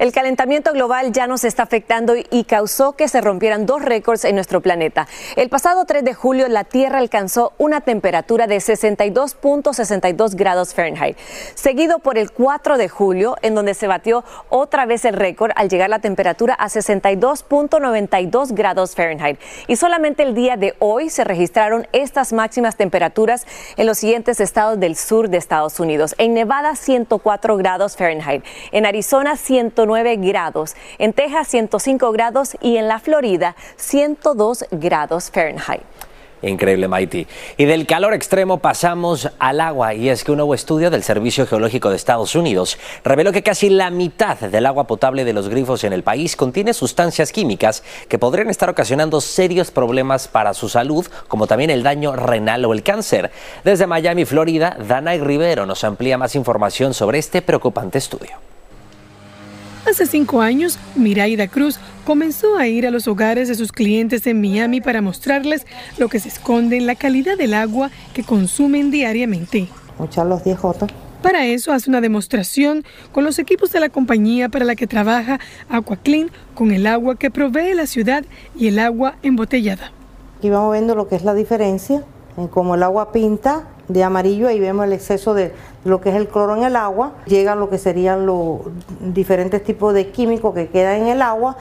El 0.00 0.12
calentamiento 0.12 0.72
global 0.72 1.12
ya 1.12 1.26
nos 1.26 1.44
está 1.44 1.62
afectando 1.62 2.14
y 2.16 2.44
causó 2.44 2.92
que 2.92 3.06
se 3.06 3.20
rompieran 3.20 3.66
dos 3.66 3.82
récords 3.82 4.24
en 4.24 4.34
nuestro 4.34 4.62
planeta. 4.62 5.06
El 5.36 5.50
pasado 5.50 5.84
3 5.84 6.02
de 6.02 6.14
julio 6.14 6.48
la 6.48 6.64
Tierra 6.64 6.96
alcanzó 6.96 7.52
una 7.58 7.82
temperatura 7.82 8.46
de 8.46 8.56
62.62 8.56 10.36
grados 10.36 10.72
Fahrenheit, 10.72 11.18
seguido 11.54 11.98
por 11.98 12.16
el 12.16 12.30
4 12.30 12.78
de 12.78 12.88
julio 12.88 13.36
en 13.42 13.54
donde 13.54 13.74
se 13.74 13.88
batió 13.88 14.24
otra 14.48 14.86
vez 14.86 15.04
el 15.04 15.12
récord 15.12 15.52
al 15.54 15.68
llegar 15.68 15.90
la 15.90 15.98
temperatura 15.98 16.54
a 16.54 16.68
62.92 16.70 18.54
grados 18.54 18.96
Fahrenheit. 18.96 19.38
Y 19.66 19.76
solamente 19.76 20.22
el 20.22 20.34
día 20.34 20.56
de 20.56 20.76
hoy 20.78 21.10
se 21.10 21.24
registraron 21.24 21.86
estas 21.92 22.32
máximas 22.32 22.76
temperaturas 22.76 23.46
en 23.76 23.84
los 23.84 23.98
siguientes 23.98 24.40
estados 24.40 24.80
del 24.80 24.96
sur 24.96 25.28
de 25.28 25.36
Estados 25.36 25.78
Unidos. 25.78 26.14
En 26.16 26.32
Nevada 26.32 26.74
104 26.74 27.58
grados 27.58 27.98
Fahrenheit, 27.98 28.42
en 28.72 28.86
Arizona 28.86 29.36
109 29.36 29.89
grados, 29.92 30.74
en 30.98 31.12
Texas 31.12 31.48
105 31.48 32.12
grados 32.12 32.56
y 32.60 32.76
en 32.76 32.88
la 32.88 32.98
Florida 32.98 33.56
102 33.76 34.66
grados 34.70 35.30
Fahrenheit. 35.30 35.82
Increíble, 36.42 36.88
Mighty. 36.88 37.26
Y 37.58 37.66
del 37.66 37.86
calor 37.86 38.14
extremo 38.14 38.58
pasamos 38.58 39.28
al 39.38 39.60
agua, 39.60 39.92
y 39.92 40.08
es 40.08 40.24
que 40.24 40.30
un 40.30 40.38
nuevo 40.38 40.54
estudio 40.54 40.90
del 40.90 41.02
Servicio 41.02 41.46
Geológico 41.46 41.90
de 41.90 41.96
Estados 41.96 42.34
Unidos 42.34 42.78
reveló 43.04 43.30
que 43.30 43.42
casi 43.42 43.68
la 43.68 43.90
mitad 43.90 44.38
del 44.38 44.64
agua 44.64 44.86
potable 44.86 45.24
de 45.24 45.34
los 45.34 45.50
grifos 45.50 45.84
en 45.84 45.92
el 45.92 46.02
país 46.02 46.36
contiene 46.36 46.72
sustancias 46.72 47.30
químicas 47.30 47.82
que 48.08 48.18
podrían 48.18 48.48
estar 48.48 48.70
ocasionando 48.70 49.20
serios 49.20 49.70
problemas 49.70 50.28
para 50.28 50.54
su 50.54 50.70
salud, 50.70 51.06
como 51.28 51.46
también 51.46 51.68
el 51.68 51.82
daño 51.82 52.16
renal 52.16 52.64
o 52.64 52.72
el 52.72 52.82
cáncer. 52.82 53.30
Desde 53.62 53.86
Miami, 53.86 54.24
Florida, 54.24 54.78
Dana 54.88 55.12
Rivero 55.12 55.66
nos 55.66 55.84
amplía 55.84 56.16
más 56.16 56.34
información 56.36 56.94
sobre 56.94 57.18
este 57.18 57.42
preocupante 57.42 57.98
estudio. 57.98 58.50
Hace 59.88 60.06
cinco 60.06 60.40
años, 60.40 60.78
Miraida 60.94 61.48
Cruz 61.48 61.80
comenzó 62.04 62.56
a 62.56 62.68
ir 62.68 62.86
a 62.86 62.90
los 62.90 63.08
hogares 63.08 63.48
de 63.48 63.54
sus 63.54 63.72
clientes 63.72 64.26
en 64.26 64.40
Miami 64.40 64.80
para 64.80 65.00
mostrarles 65.00 65.66
lo 65.96 66.08
que 66.08 66.20
se 66.20 66.28
esconde 66.28 66.76
en 66.76 66.86
la 66.86 66.94
calidad 66.94 67.38
del 67.38 67.54
agua 67.54 67.90
que 68.12 68.22
consumen 68.22 68.90
diariamente. 68.90 69.68
los 69.98 70.42
Para 71.22 71.46
eso 71.46 71.72
hace 71.72 71.90
una 71.90 72.00
demostración 72.00 72.84
con 73.12 73.24
los 73.24 73.38
equipos 73.38 73.72
de 73.72 73.80
la 73.80 73.88
compañía 73.88 74.48
para 74.48 74.64
la 74.64 74.76
que 74.76 74.86
trabaja 74.86 75.40
Aqua 75.68 75.96
Clean 75.96 76.30
con 76.54 76.70
el 76.72 76.86
agua 76.86 77.16
que 77.16 77.30
provee 77.30 77.74
la 77.74 77.86
ciudad 77.86 78.24
y 78.54 78.68
el 78.68 78.78
agua 78.78 79.16
embotellada. 79.22 79.92
Aquí 80.38 80.50
vamos 80.50 80.72
viendo 80.72 80.94
lo 80.94 81.08
que 81.08 81.16
es 81.16 81.24
la 81.24 81.34
diferencia 81.34 82.04
en 82.36 82.48
cómo 82.48 82.74
el 82.74 82.82
agua 82.82 83.12
pinta 83.12 83.66
de 83.92 84.04
amarillo, 84.04 84.48
ahí 84.48 84.60
vemos 84.60 84.86
el 84.86 84.92
exceso 84.92 85.34
de 85.34 85.52
lo 85.84 86.00
que 86.00 86.10
es 86.10 86.16
el 86.16 86.28
cloro 86.28 86.56
en 86.56 86.64
el 86.64 86.76
agua, 86.76 87.14
llegan 87.26 87.58
lo 87.58 87.68
que 87.68 87.78
serían 87.78 88.26
los 88.26 88.60
diferentes 89.00 89.62
tipos 89.64 89.94
de 89.94 90.10
químicos 90.10 90.54
que 90.54 90.68
quedan 90.68 91.02
en 91.02 91.08
el 91.08 91.22
agua. 91.22 91.56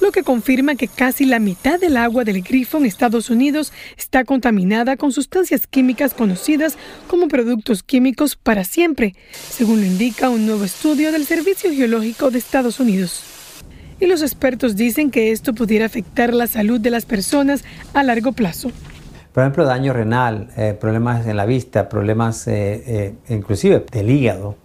Lo 0.00 0.10
que 0.10 0.24
confirma 0.24 0.74
que 0.74 0.88
casi 0.88 1.26
la 1.26 1.38
mitad 1.38 1.78
del 1.78 1.96
agua 1.96 2.24
del 2.24 2.42
grifo 2.42 2.78
en 2.78 2.86
Estados 2.86 3.30
Unidos 3.30 3.72
está 3.96 4.24
contaminada 4.24 4.96
con 4.96 5.12
sustancias 5.12 5.68
químicas 5.68 6.12
conocidas 6.12 6.76
como 7.06 7.28
productos 7.28 7.84
químicos 7.84 8.34
para 8.34 8.64
siempre, 8.64 9.14
según 9.32 9.80
lo 9.80 9.86
indica 9.86 10.28
un 10.28 10.44
nuevo 10.44 10.64
estudio 10.64 11.12
del 11.12 11.24
Servicio 11.24 11.70
Geológico 11.70 12.32
de 12.32 12.38
Estados 12.38 12.80
Unidos. 12.80 13.22
Y 14.00 14.06
los 14.06 14.22
expertos 14.22 14.74
dicen 14.74 15.12
que 15.12 15.30
esto 15.30 15.54
pudiera 15.54 15.86
afectar 15.86 16.34
la 16.34 16.48
salud 16.48 16.80
de 16.80 16.90
las 16.90 17.04
personas 17.04 17.62
a 17.94 18.02
largo 18.02 18.32
plazo. 18.32 18.72
Por 19.32 19.42
ejemplo, 19.42 19.64
daño 19.64 19.92
renal, 19.94 20.50
eh, 20.56 20.76
problemas 20.78 21.26
en 21.26 21.36
la 21.36 21.46
vista, 21.46 21.88
problemas 21.88 22.46
eh, 22.48 22.82
eh, 22.86 23.14
inclusive 23.30 23.84
del 23.90 24.10
hígado, 24.10 24.56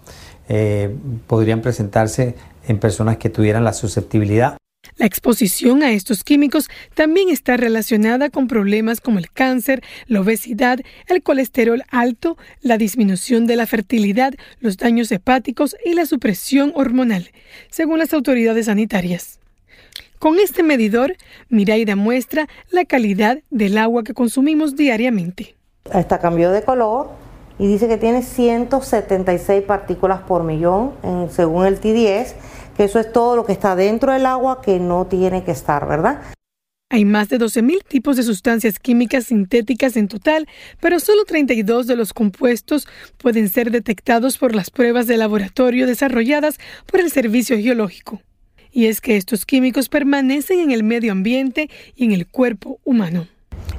podrían 1.27 1.61
presentarse 1.61 2.35
en 2.69 2.79
personas 2.79 3.17
que 3.17 3.29
tuvieran 3.29 3.65
la 3.65 3.73
susceptibilidad. 3.73 4.55
La 4.95 5.05
exposición 5.05 5.83
a 5.83 5.91
estos 5.91 6.23
químicos 6.23 6.69
también 6.93 7.27
está 7.27 7.57
relacionada 7.57 8.29
con 8.29 8.47
problemas 8.47 9.01
como 9.01 9.19
el 9.19 9.29
cáncer, 9.29 9.83
la 10.07 10.21
obesidad, 10.21 10.79
el 11.07 11.21
colesterol 11.21 11.83
alto, 11.89 12.37
la 12.61 12.77
disminución 12.77 13.45
de 13.45 13.57
la 13.57 13.67
fertilidad, 13.67 14.35
los 14.61 14.77
daños 14.77 15.11
hepáticos 15.11 15.75
y 15.83 15.95
la 15.95 16.05
supresión 16.05 16.71
hormonal, 16.75 17.31
según 17.69 17.99
las 17.99 18.13
autoridades 18.13 18.67
sanitarias. 18.67 19.39
Con 20.19 20.39
este 20.39 20.63
medidor, 20.63 21.15
Miraida 21.49 21.95
muestra 21.95 22.47
la 22.71 22.85
calidad 22.85 23.39
del 23.51 23.77
agua 23.77 24.03
que 24.03 24.15
consumimos 24.15 24.75
diariamente. 24.75 25.55
Esta 25.93 26.19
cambió 26.19 26.51
de 26.51 26.63
color 26.63 27.09
y 27.59 27.67
dice 27.67 27.87
que 27.87 27.97
tiene 27.97 28.23
176 28.23 29.63
partículas 29.63 30.21
por 30.21 30.43
millón 30.43 30.93
según 31.29 31.67
el 31.67 31.79
T10, 31.79 32.33
que 32.75 32.83
eso 32.83 32.99
es 32.99 33.11
todo 33.11 33.35
lo 33.35 33.45
que 33.45 33.51
está 33.51 33.75
dentro 33.75 34.11
del 34.11 34.25
agua 34.25 34.61
que 34.61 34.79
no 34.79 35.05
tiene 35.05 35.43
que 35.43 35.51
estar, 35.51 35.87
¿verdad? 35.87 36.21
Hay 36.89 37.05
más 37.05 37.29
de 37.29 37.37
12.000 37.37 37.83
tipos 37.83 38.15
de 38.17 38.23
sustancias 38.23 38.79
químicas 38.79 39.25
sintéticas 39.25 39.97
en 39.97 40.07
total, 40.07 40.47
pero 40.79 40.99
solo 40.99 41.25
32 41.25 41.85
de 41.85 41.95
los 41.95 42.13
compuestos 42.13 42.87
pueden 43.17 43.49
ser 43.49 43.71
detectados 43.71 44.37
por 44.37 44.55
las 44.55 44.71
pruebas 44.71 45.05
de 45.05 45.17
laboratorio 45.17 45.85
desarrolladas 45.85 46.57
por 46.89 47.01
el 47.01 47.11
Servicio 47.11 47.57
Geológico 47.57 48.21
y 48.77 48.85
es 48.85 49.01
que 49.01 49.17
estos 49.17 49.47
químicos 49.47 49.89
permanecen 49.89 50.59
en 50.59 50.69
el 50.69 50.83
medio 50.83 51.11
ambiente 51.11 51.67
y 51.95 52.05
en 52.05 52.11
el 52.11 52.27
cuerpo 52.27 52.79
humano. 52.85 53.25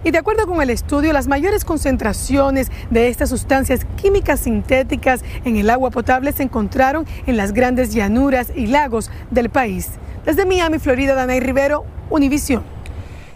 Y 0.02 0.10
de 0.10 0.18
acuerdo 0.18 0.44
con 0.48 0.60
el 0.60 0.70
estudio, 0.70 1.12
las 1.12 1.28
mayores 1.28 1.64
concentraciones 1.64 2.72
de 2.90 3.06
estas 3.06 3.30
sustancias 3.30 3.86
químicas 3.94 4.40
sintéticas 4.40 5.22
en 5.44 5.56
el 5.56 5.70
agua 5.70 5.92
potable 5.92 6.32
se 6.32 6.42
encontraron 6.42 7.06
en 7.28 7.36
las 7.36 7.52
grandes 7.52 7.94
llanuras 7.94 8.48
y 8.56 8.66
lagos 8.66 9.08
del 9.30 9.50
país. 9.50 9.90
Desde 10.24 10.44
Miami, 10.44 10.80
Florida, 10.80 11.14
Danay 11.14 11.38
Rivero, 11.38 11.84
Univisión. 12.10 12.77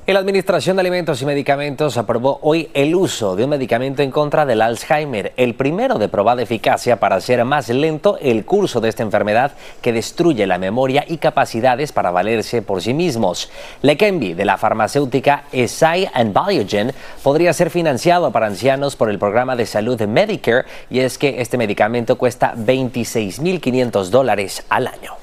La 0.05 0.19
Administración 0.19 0.75
de 0.75 0.81
Alimentos 0.81 1.23
y 1.23 1.27
Medicamentos 1.27 1.97
aprobó 1.97 2.41
hoy 2.43 2.69
el 2.75 2.93
uso 2.97 3.37
de 3.37 3.45
un 3.45 3.51
medicamento 3.51 4.03
en 4.03 4.11
contra 4.11 4.45
del 4.45 4.61
Alzheimer, 4.61 5.33
el 5.37 5.55
primero 5.55 5.97
de 5.97 6.09
probada 6.09 6.43
eficacia 6.43 6.99
para 6.99 7.15
hacer 7.15 7.45
más 7.45 7.69
lento 7.69 8.19
el 8.21 8.45
curso 8.45 8.81
de 8.81 8.89
esta 8.89 9.05
enfermedad 9.05 9.53
que 9.81 9.93
destruye 9.93 10.45
la 10.49 10.59
memoria 10.59 11.05
y 11.07 11.19
capacidades 11.19 11.93
para 11.93 12.11
valerse 12.11 12.63
por 12.63 12.83
sí 12.83 12.95
mismos. 12.95 13.49
Leqembi 13.83 14.35
de 14.35 14.45
la 14.45 14.59
farmacéutica 14.59 15.45
Eisai 15.53 16.11
and 16.13 16.37
Biogen 16.37 16.93
podría 17.23 17.53
ser 17.53 17.71
financiado 17.71 18.33
para 18.33 18.49
ancianos 18.49 18.97
por 18.97 19.09
el 19.09 19.21
programa 19.21 19.55
de 19.55 19.67
salud 19.67 19.97
de 19.97 20.09
Medicare 20.09 20.65
y 20.91 20.99
es 20.99 21.17
que 21.17 21.41
este 21.41 21.57
medicamento 21.57 22.19
cuesta 22.19 22.55
26.500 22.57 24.09
dólares 24.09 24.65
al 24.69 24.89
año. 24.89 25.22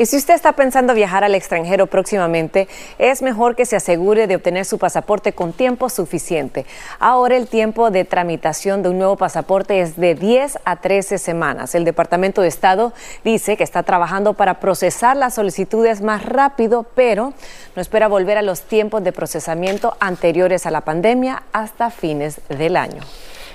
Y 0.00 0.06
si 0.06 0.16
usted 0.16 0.32
está 0.32 0.52
pensando 0.52 0.94
viajar 0.94 1.24
al 1.24 1.34
extranjero 1.34 1.86
próximamente, 1.86 2.68
es 2.96 3.20
mejor 3.20 3.54
que 3.54 3.66
se 3.66 3.76
asegure 3.76 4.26
de 4.26 4.36
obtener 4.36 4.64
su 4.64 4.78
pasaporte 4.78 5.34
con 5.34 5.52
tiempo 5.52 5.90
suficiente. 5.90 6.64
Ahora 6.98 7.36
el 7.36 7.48
tiempo 7.48 7.90
de 7.90 8.06
tramitación 8.06 8.82
de 8.82 8.88
un 8.88 8.96
nuevo 8.96 9.18
pasaporte 9.18 9.82
es 9.82 9.98
de 9.98 10.14
10 10.14 10.60
a 10.64 10.76
13 10.76 11.18
semanas. 11.18 11.74
El 11.74 11.84
Departamento 11.84 12.40
de 12.40 12.48
Estado 12.48 12.94
dice 13.24 13.58
que 13.58 13.62
está 13.62 13.82
trabajando 13.82 14.32
para 14.32 14.58
procesar 14.58 15.18
las 15.18 15.34
solicitudes 15.34 16.00
más 16.00 16.24
rápido, 16.24 16.86
pero 16.94 17.34
no 17.76 17.82
espera 17.82 18.08
volver 18.08 18.38
a 18.38 18.42
los 18.42 18.62
tiempos 18.62 19.04
de 19.04 19.12
procesamiento 19.12 19.98
anteriores 20.00 20.64
a 20.64 20.70
la 20.70 20.80
pandemia 20.80 21.42
hasta 21.52 21.90
fines 21.90 22.40
del 22.48 22.78
año. 22.78 23.02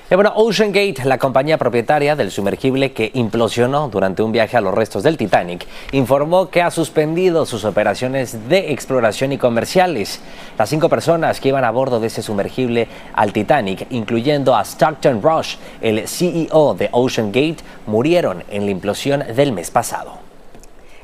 Bueno, 0.07 0.31
Ocean 0.35 0.71
Gate, 0.71 1.03
la 1.03 1.17
compañía 1.17 1.57
propietaria 1.57 2.15
del 2.15 2.29
sumergible 2.29 2.93
que 2.93 3.09
implosionó 3.15 3.89
durante 3.89 4.21
un 4.21 4.31
viaje 4.31 4.55
a 4.55 4.61
los 4.61 4.73
restos 4.73 5.01
del 5.01 5.17
Titanic, 5.17 5.65
informó 5.93 6.49
que 6.49 6.61
ha 6.61 6.69
suspendido 6.69 7.45
sus 7.47 7.65
operaciones 7.65 8.47
de 8.47 8.71
exploración 8.71 9.31
y 9.31 9.39
comerciales. 9.39 10.21
Las 10.59 10.69
cinco 10.69 10.89
personas 10.89 11.41
que 11.41 11.49
iban 11.49 11.65
a 11.65 11.71
bordo 11.71 11.99
de 11.99 12.07
ese 12.07 12.21
sumergible 12.21 12.87
al 13.13 13.33
Titanic, 13.33 13.87
incluyendo 13.89 14.55
a 14.55 14.63
Stockton 14.63 15.23
Rush, 15.23 15.55
el 15.81 16.07
CEO 16.07 16.75
de 16.75 16.89
Ocean 16.91 17.31
Gate, 17.31 17.63
murieron 17.87 18.43
en 18.49 18.65
la 18.65 18.71
implosión 18.71 19.23
del 19.35 19.53
mes 19.53 19.71
pasado. 19.71 20.24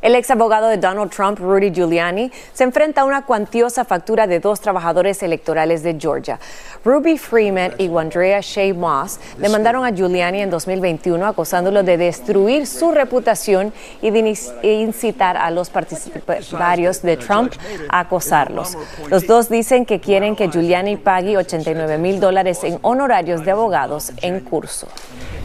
El 0.01 0.15
ex 0.15 0.31
abogado 0.31 0.67
de 0.67 0.77
Donald 0.77 1.11
Trump, 1.11 1.37
Rudy 1.37 1.71
Giuliani, 1.71 2.31
se 2.53 2.63
enfrenta 2.63 3.01
a 3.01 3.05
una 3.05 3.23
cuantiosa 3.23 3.85
factura 3.85 4.25
de 4.25 4.39
dos 4.39 4.59
trabajadores 4.59 5.21
electorales 5.21 5.83
de 5.83 5.95
Georgia. 5.99 6.39
Ruby 6.83 7.19
Freeman 7.19 7.75
y 7.77 7.87
Wandrea 7.87 8.39
Shea 8.41 8.73
Moss 8.73 9.19
demandaron 9.37 9.85
a 9.85 9.91
Giuliani 9.91 10.41
en 10.41 10.49
2021 10.49 11.23
acusándolo 11.27 11.83
de 11.83 11.97
destruir 11.97 12.65
su 12.65 12.91
reputación 12.91 13.71
y 14.01 14.09
de 14.09 14.35
incitar 14.63 15.37
a 15.37 15.51
los 15.51 15.69
partidarios 15.69 17.03
de 17.03 17.17
Trump 17.17 17.53
a 17.89 17.99
acosarlos. 17.99 18.75
Los 19.07 19.27
dos 19.27 19.49
dicen 19.49 19.85
que 19.85 19.99
quieren 19.99 20.35
que 20.35 20.49
Giuliani 20.49 20.97
pague 20.97 21.37
89 21.37 21.99
mil 21.99 22.19
dólares 22.19 22.63
en 22.63 22.79
honorarios 22.81 23.45
de 23.45 23.51
abogados 23.51 24.13
en 24.23 24.39
curso. 24.39 24.87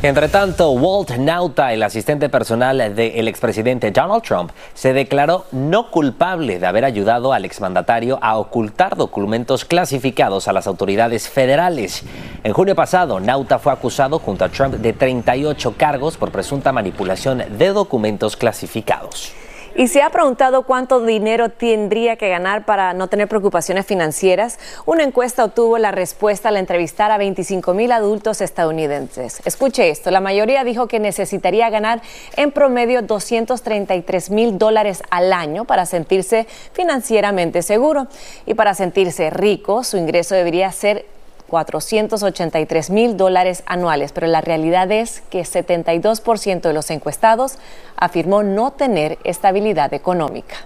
Entre 0.03 0.29
tanto, 0.29 0.73
Walt 0.73 1.11
Nauta, 1.17 1.73
el 1.73 1.83
asistente 1.83 2.29
personal 2.29 2.95
del 2.95 3.29
expresidente 3.29 3.91
Donald 3.91 4.23
Trump, 4.23 4.46
se 4.75 4.93
declaró 4.93 5.47
no 5.53 5.91
culpable 5.91 6.59
de 6.59 6.67
haber 6.67 6.85
ayudado 6.85 7.33
al 7.33 7.45
exmandatario 7.45 8.19
a 8.23 8.37
ocultar 8.37 8.97
documentos 8.97 9.65
clasificados 9.65 10.49
a 10.49 10.53
las 10.53 10.67
autoridades 10.67 11.29
federales. 11.29 12.05
En 12.45 12.53
junio 12.53 12.75
pasado, 12.75 13.21
Nauta 13.21 13.59
fue 13.59 13.73
acusado 13.73 14.19
junto 14.19 14.45
a 14.45 14.49
Trump 14.49 14.75
de 14.75 14.93
38 14.93 15.75
cargos 15.77 16.17
por 16.17 16.31
presunta 16.31 16.73
manipulación 16.73 17.43
de 17.59 17.69
documentos 17.69 18.37
clasificados. 18.37 19.33
Y 19.79 19.89
se 19.89 20.01
ha 20.01 20.09
preguntado 20.09 20.63
cuánto 20.63 21.05
dinero 21.05 21.51
tendría 21.51 22.17
que 22.17 22.31
ganar 22.31 22.65
para 22.65 22.95
no 22.95 23.09
tener 23.09 23.29
preocupaciones 23.29 23.85
financieras. 23.85 24.59
Una 24.87 25.03
encuesta 25.03 25.45
obtuvo 25.45 25.77
la 25.77 25.91
respuesta 25.91 26.49
al 26.49 26.57
entrevistar 26.57 27.11
a 27.11 27.19
25 27.19 27.75
mil 27.75 27.93
adultos 27.93 28.41
estadounidenses. 28.41 29.43
Escuche 29.45 29.91
esto, 29.91 30.11
la 30.11 30.21
mayoría 30.21 30.65
dijo 30.65 30.89
que 30.89 30.99
necesitaría 30.99 31.69
ganar 31.69 32.01
en 32.37 32.53
promedio 32.53 33.03
233 33.03 34.31
mil 34.31 34.57
dólares 34.57 35.03
al 35.11 35.31
año 35.35 35.67
para 35.67 35.85
sentirse 35.85 36.47
financieramente 36.73 37.61
seguro. 37.61 38.07
Y 38.47 38.55
para 38.55 38.73
sentirse 38.73 39.29
rico, 39.29 39.85
su 39.85 39.99
ingreso 39.99 40.35
debería 40.35 40.73
ser 40.73 41.05
483 41.49 42.91
mil 42.91 43.17
dólares 43.17 43.63
anuales, 43.67 44.13
pero 44.13 44.27
la 44.27 44.41
realidad 44.41 44.91
es 44.91 45.23
que 45.31 45.43
72% 45.43 46.61
de 46.61 46.73
los 46.73 46.91
encuestados 46.91 47.59
afirmó 47.97 48.43
no 48.43 48.73
tener 48.73 49.19
estabilidad 49.25 49.95
económica. 49.95 50.57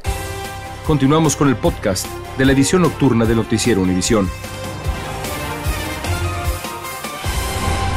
Continuamos 0.86 1.36
con 1.36 1.48
el 1.48 1.56
podcast 1.56 2.06
de 2.36 2.44
la 2.44 2.52
edición 2.52 2.82
nocturna 2.82 3.24
de 3.24 3.34
Noticiero 3.34 3.82
Univisión. 3.82 4.28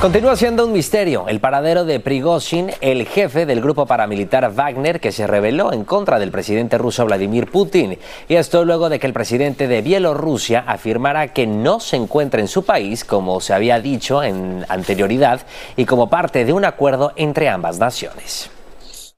Continúa 0.04 0.36
siendo 0.36 0.66
un 0.66 0.74
misterio 0.74 1.30
el 1.30 1.40
paradero 1.40 1.86
de 1.86 2.02
Prigozhin, 2.02 2.72
el 2.82 3.08
jefe 3.08 3.46
del 3.46 3.62
grupo 3.62 3.86
paramilitar 3.86 4.54
Wagner 4.54 5.00
que 5.00 5.14
se 5.14 5.28
rebeló 5.28 5.72
en 5.72 5.86
contra 5.86 6.20
del 6.20 6.30
presidente 6.30 6.78
ruso 6.78 7.06
Vladimir 7.06 7.50
Putin. 7.50 7.98
Y 8.28 8.36
esto 8.36 8.66
luego 8.66 8.90
de 8.90 9.00
que 9.00 9.08
el 9.08 9.14
presidente 9.14 9.70
de 9.70 9.82
Bielorrusia 9.82 10.66
afirmara 10.68 11.30
que 11.30 11.48
no 11.48 11.80
se 11.80 11.96
encuentra 11.96 12.42
en 12.42 12.50
su 12.50 12.66
país, 12.66 13.06
como 13.06 13.40
se 13.40 13.54
había 13.54 13.80
dicho 13.80 14.22
en 14.22 14.66
anterioridad, 14.68 15.40
y 15.78 15.86
como 15.86 16.10
parte 16.10 16.44
de 16.44 16.52
un 16.52 16.66
acuerdo 16.66 17.14
entre 17.16 17.48
ambas 17.48 17.80
naciones. 17.80 18.53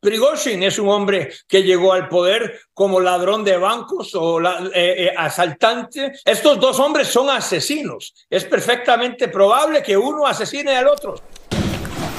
Prigozhin 0.05 0.61
es 0.61 0.77
un 0.77 0.87
hombre 0.89 1.31
que 1.47 1.63
llegó 1.63 1.91
al 1.91 2.07
poder 2.07 2.59
como 2.75 2.99
ladrón 2.99 3.43
de 3.43 3.57
bancos 3.57 4.13
o 4.13 4.39
eh, 4.39 4.71
eh, 4.73 5.13
asaltante. 5.17 6.13
Estos 6.23 6.59
dos 6.59 6.79
hombres 6.79 7.07
son 7.07 7.31
asesinos. 7.31 8.13
Es 8.29 8.45
perfectamente 8.45 9.29
probable 9.29 9.81
que 9.81 9.97
uno 9.97 10.27
asesine 10.27 10.77
al 10.77 10.89
otro. 10.89 11.15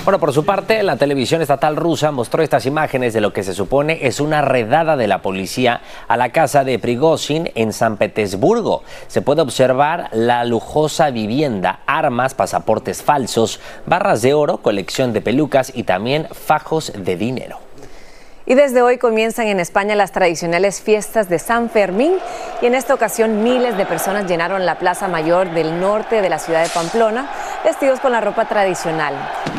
Bueno, 0.03 0.19
por 0.19 0.33
su 0.33 0.45
parte, 0.45 0.83
la 0.83 0.97
televisión 0.97 1.43
estatal 1.43 1.77
rusa 1.77 2.11
mostró 2.11 2.43
estas 2.43 2.67
imágenes 2.67 3.15
de 3.15 3.21
lo 3.21 3.33
que 3.33 3.45
se 3.45 3.55
supone 3.55 4.01
es 4.03 4.19
una 4.19 4.43
redada 4.43 4.97
de 4.97 5.07
la 5.07 5.23
policía 5.23 5.81
a 6.09 6.17
la 6.17 6.31
casa 6.31 6.65
de 6.65 6.81
Prigozhin 6.81 7.53
en 7.55 7.73
San 7.73 7.99
Petersburgo. 7.99 8.83
Se 9.07 9.23
puede 9.23 9.43
observar 9.43 10.09
la 10.13 10.45
lujosa 10.45 11.11
vivienda, 11.11 11.81
armas, 11.87 12.35
pasaportes 12.35 13.03
falsos, 13.03 13.61
barras 13.87 14.23
de 14.23 14.35
oro, 14.35 14.59
colección 14.59 15.13
de 15.13 15.21
pelucas 15.21 15.71
y 15.73 15.85
también 15.85 16.27
fajos 16.33 16.93
de 16.97 17.17
dinero. 17.17 17.66
Y 18.49 18.55
desde 18.55 18.81
hoy 18.81 18.97
comienzan 18.97 19.49
en 19.49 19.59
España 19.59 19.97
las 19.97 20.13
tradicionales 20.13 20.81
fiestas 20.81 21.29
de 21.29 21.41
San 21.41 21.69
Fermín 21.69 22.13
y 22.63 22.67
en 22.67 22.77
esta 22.77 22.95
ocasión 22.95 23.43
miles 23.43 23.77
de 23.77 23.85
personas 23.85 24.29
llenaron 24.29 24.65
la 24.65 24.79
Plaza 24.79 25.09
Mayor 25.09 25.51
del 25.51 25.81
norte 25.81 26.23
de 26.23 26.29
la 26.29 26.39
ciudad 26.39 26.63
de 26.63 26.71
Pamplona 26.71 27.29
vestidos 27.65 27.99
con 27.99 28.13
la 28.13 28.21
ropa 28.21 28.45
tradicional. 28.45 29.15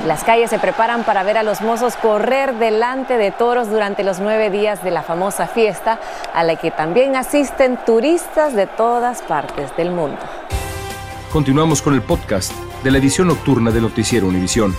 Las 0.05 0.23
calles 0.23 0.49
se 0.49 0.57
preparan 0.57 1.03
para 1.03 1.23
ver 1.23 1.37
a 1.37 1.43
los 1.43 1.59
mozos 1.59 1.97
correr 1.97 2.53
delante 2.55 3.17
de 3.17 3.31
toros 3.31 3.69
durante 3.69 4.05
los 4.05 4.19
nueve 4.19 4.49
días 4.49 4.81
de 4.81 4.91
la 4.91 5.03
famosa 5.03 5.47
fiesta 5.47 5.99
a 6.33 6.45
la 6.45 6.55
que 6.55 6.71
también 6.71 7.17
asisten 7.17 7.77
turistas 7.85 8.53
de 8.53 8.67
todas 8.67 9.21
partes 9.21 9.75
del 9.75 9.91
mundo. 9.91 10.19
Continuamos 11.33 11.81
con 11.81 11.93
el 11.93 12.01
podcast 12.01 12.53
de 12.85 12.91
la 12.91 12.99
edición 12.99 13.27
nocturna 13.27 13.71
de 13.71 13.81
Noticiero 13.81 14.27
Univisión. 14.27 14.73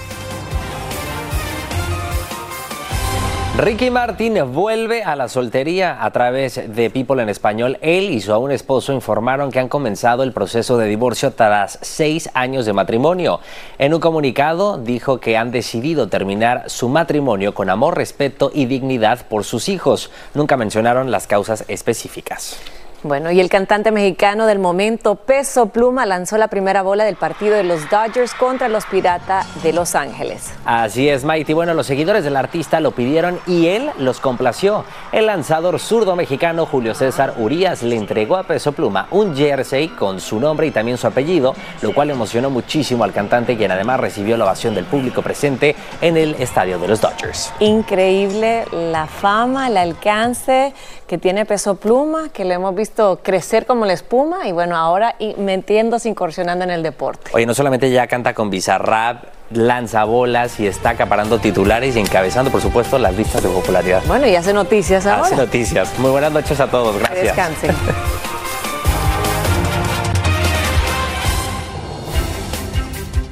Ricky 3.58 3.90
Martin 3.90 4.52
vuelve 4.52 5.02
a 5.02 5.16
la 5.16 5.26
soltería 5.26 6.04
a 6.04 6.12
través 6.12 6.62
de 6.76 6.90
People 6.90 7.20
en 7.20 7.28
Español. 7.28 7.76
Él 7.80 8.08
y 8.08 8.20
su 8.20 8.32
aún 8.32 8.52
esposo 8.52 8.92
informaron 8.92 9.50
que 9.50 9.58
han 9.58 9.68
comenzado 9.68 10.22
el 10.22 10.32
proceso 10.32 10.78
de 10.78 10.86
divorcio 10.86 11.32
tras 11.32 11.76
seis 11.82 12.30
años 12.34 12.66
de 12.66 12.72
matrimonio. 12.72 13.40
En 13.78 13.94
un 13.94 13.98
comunicado 13.98 14.78
dijo 14.78 15.18
que 15.18 15.36
han 15.36 15.50
decidido 15.50 16.06
terminar 16.06 16.70
su 16.70 16.88
matrimonio 16.88 17.52
con 17.52 17.68
amor, 17.68 17.96
respeto 17.96 18.52
y 18.54 18.66
dignidad 18.66 19.26
por 19.26 19.42
sus 19.42 19.68
hijos. 19.68 20.12
Nunca 20.34 20.56
mencionaron 20.56 21.10
las 21.10 21.26
causas 21.26 21.64
específicas. 21.66 22.60
Bueno, 23.04 23.30
y 23.30 23.38
el 23.38 23.48
cantante 23.48 23.92
mexicano 23.92 24.46
del 24.46 24.58
momento, 24.58 25.14
Peso 25.14 25.66
Pluma, 25.66 26.04
lanzó 26.04 26.36
la 26.36 26.48
primera 26.48 26.82
bola 26.82 27.04
del 27.04 27.14
partido 27.14 27.54
de 27.54 27.62
los 27.62 27.88
Dodgers 27.88 28.34
contra 28.34 28.68
los 28.68 28.86
Piratas 28.86 29.46
de 29.62 29.72
Los 29.72 29.94
Ángeles. 29.94 30.50
Así 30.64 31.08
es, 31.08 31.24
Mighty. 31.24 31.52
Bueno, 31.52 31.74
los 31.74 31.86
seguidores 31.86 32.24
del 32.24 32.36
artista 32.36 32.80
lo 32.80 32.90
pidieron 32.90 33.38
y 33.46 33.68
él 33.68 33.90
los 33.98 34.18
complació. 34.18 34.84
El 35.12 35.26
lanzador 35.26 35.78
zurdo 35.78 36.16
mexicano 36.16 36.66
Julio 36.66 36.92
César 36.92 37.34
Urias 37.38 37.84
le 37.84 37.94
entregó 37.94 38.36
a 38.36 38.42
Peso 38.42 38.72
Pluma 38.72 39.06
un 39.12 39.36
jersey 39.36 39.88
con 39.88 40.20
su 40.20 40.40
nombre 40.40 40.66
y 40.66 40.72
también 40.72 40.98
su 40.98 41.06
apellido, 41.06 41.54
lo 41.82 41.94
cual 41.94 42.10
emocionó 42.10 42.50
muchísimo 42.50 43.04
al 43.04 43.12
cantante, 43.12 43.56
quien 43.56 43.70
además 43.70 44.00
recibió 44.00 44.36
la 44.36 44.44
ovación 44.44 44.74
del 44.74 44.86
público 44.86 45.22
presente 45.22 45.76
en 46.00 46.16
el 46.16 46.34
estadio 46.34 46.80
de 46.80 46.88
los 46.88 47.00
Dodgers. 47.00 47.52
Increíble 47.60 48.64
la 48.72 49.06
fama, 49.06 49.68
el 49.68 49.76
alcance 49.76 50.74
que 51.08 51.18
tiene 51.18 51.46
Peso 51.46 51.76
Pluma, 51.76 52.28
que 52.28 52.44
lo 52.44 52.52
hemos 52.52 52.74
visto 52.74 53.20
crecer 53.22 53.64
como 53.64 53.86
la 53.86 53.94
espuma 53.94 54.46
y 54.46 54.52
bueno, 54.52 54.76
ahora 54.76 55.16
y 55.18 55.34
metiéndose, 55.34 56.08
incursionando 56.08 56.64
en 56.64 56.70
el 56.70 56.82
deporte. 56.82 57.30
Oye, 57.32 57.46
no 57.46 57.54
solamente 57.54 57.90
ya 57.90 58.06
canta 58.06 58.34
con 58.34 58.50
Bizarrap, 58.50 59.24
lanza 59.50 60.04
bolas 60.04 60.60
y 60.60 60.66
está 60.66 60.90
acaparando 60.90 61.38
titulares 61.38 61.96
y 61.96 62.00
encabezando, 62.00 62.50
por 62.50 62.60
supuesto, 62.60 62.98
las 62.98 63.16
listas 63.16 63.42
de 63.42 63.48
popularidad. 63.48 64.02
Bueno, 64.06 64.26
y 64.26 64.36
hace 64.36 64.52
noticias 64.52 65.06
ahora. 65.06 65.26
Hace 65.26 65.36
noticias. 65.36 65.98
Muy 65.98 66.10
buenas 66.10 66.30
noches 66.30 66.60
a 66.60 66.66
todos. 66.68 66.98
Gracias. 66.98 67.18
Que 67.18 67.24
descansen. 67.24 67.76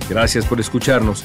Gracias 0.09 0.47
por 0.47 0.61
escucharnos. 0.61 1.25